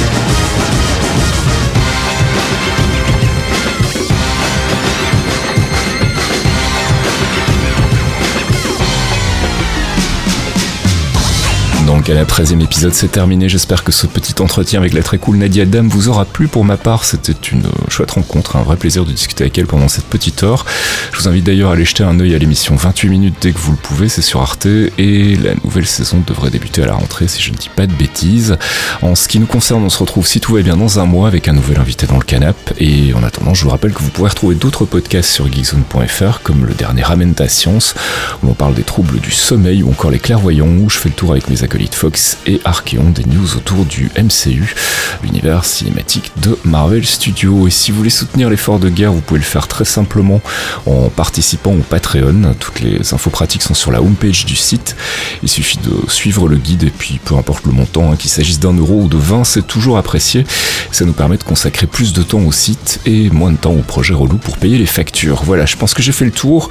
[12.04, 13.48] Dans le canapé 13 e épisode, c'est terminé.
[13.48, 16.50] J'espère que ce petit entretien avec la très cool Nadia Dam vous aura plu.
[16.50, 19.68] Pour ma part, c'était une euh, chouette rencontre, un vrai plaisir de discuter avec elle
[19.68, 20.66] pendant cette petite heure.
[21.14, 23.58] Je vous invite d'ailleurs à aller jeter un œil à l'émission 28 minutes dès que
[23.58, 24.66] vous le pouvez, c'est sur Arte.
[24.98, 27.94] Et la nouvelle saison devrait débuter à la rentrée si je ne dis pas de
[27.94, 28.58] bêtises.
[29.02, 31.30] En ce qui nous concerne, on se retrouve si tout va bien dans un mois
[31.30, 32.58] avec un nouvel invité dans le canap.
[32.80, 36.66] Et en attendant, je vous rappelle que vous pourrez retrouver d'autres podcasts sur geekzone.fr comme
[36.66, 37.96] le dernier Ramène ta science
[38.42, 41.16] où l'on parle des troubles du sommeil ou encore les clairvoyants où je fais le
[41.16, 44.76] tour avec mes acolytes Fox et Archeon des news autour du MCU,
[45.24, 47.68] l'univers cinématique de Marvel Studios.
[47.68, 50.42] Et si vous voulez soutenir l'effort de guerre, vous pouvez le faire très simplement
[50.86, 52.56] en participant au Patreon.
[52.60, 54.96] Toutes les infos pratiques sont sur la homepage du site.
[55.44, 58.60] Il suffit de suivre le guide et puis peu importe le montant, hein, qu'il s'agisse
[58.60, 60.46] d'un euro ou de 20, c'est toujours apprécié.
[60.92, 63.82] Ça nous permet de consacrer plus de temps au site et moins de temps au
[63.82, 65.44] projet relou pour payer les factures.
[65.44, 66.70] Voilà, je pense que j'ai fait le tour.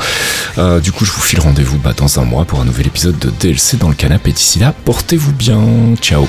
[0.59, 3.19] Euh, du coup, je vous file rendez-vous bah, dans un mois pour un nouvel épisode
[3.19, 4.33] de DLC dans le canapé.
[4.33, 4.75] D'ici là,
[5.13, 5.95] portez-vous bien.
[6.01, 6.27] Ciao.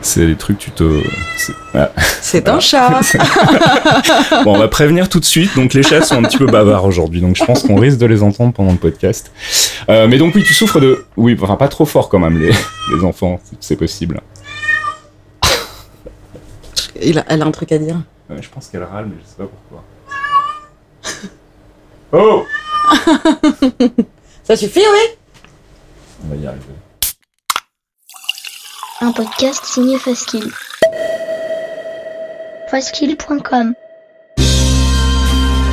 [0.00, 1.02] C'est des trucs, tu te.
[1.36, 1.90] c'est- ah.
[2.56, 3.00] Un chat.
[4.44, 5.54] Bon, on va prévenir tout de suite.
[5.56, 7.20] Donc, les chats sont un petit peu bavards aujourd'hui.
[7.20, 9.30] Donc, je pense qu'on risque de les entendre pendant le podcast.
[9.90, 11.04] Euh, mais donc, oui, tu souffres de.
[11.16, 12.52] Oui, enfin, pas trop fort quand même, les,
[12.96, 13.40] les enfants.
[13.60, 14.20] C'est possible.
[17.02, 18.00] Il a- elle a un truc à dire.
[18.30, 19.84] Ouais, je pense qu'elle râle, mais je sais pas pourquoi.
[22.12, 22.44] Oh
[24.46, 25.16] Ça suffit, oui.
[26.24, 26.62] On va y arriver.
[29.00, 30.48] Un podcast signé Faskill.
[32.70, 33.74] Faskill.com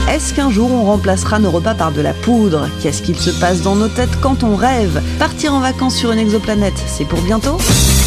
[0.09, 2.67] Est-ce qu'un jour on remplacera nos repas par de la poudre?
[2.81, 5.01] Qu'est-ce qu'il se passe dans nos têtes quand on rêve?
[5.19, 7.57] Partir en vacances sur une exoplanète, c'est pour bientôt?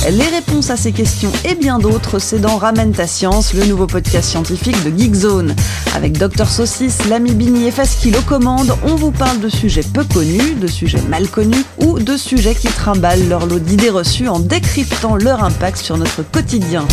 [0.04, 3.86] Les réponses à ces questions et bien d'autres, c'est dans Ramène ta science, le nouveau
[3.86, 5.56] podcast scientifique de Geekzone.
[5.94, 10.04] Avec Dr Saucisse, l'ami Bini et Faskill aux commandes, on vous parle de sujets peu
[10.04, 14.38] connus, de sujets mal connus ou de sujets qui trimballent leur lot d'idées reçues en
[14.38, 16.86] décryptant leur impact sur notre quotidien.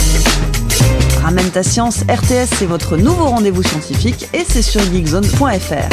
[1.22, 5.90] Ramène ta science, RTS, c'est votre nouveau rendez-vous scientifique et c'est sur geekzone.fr.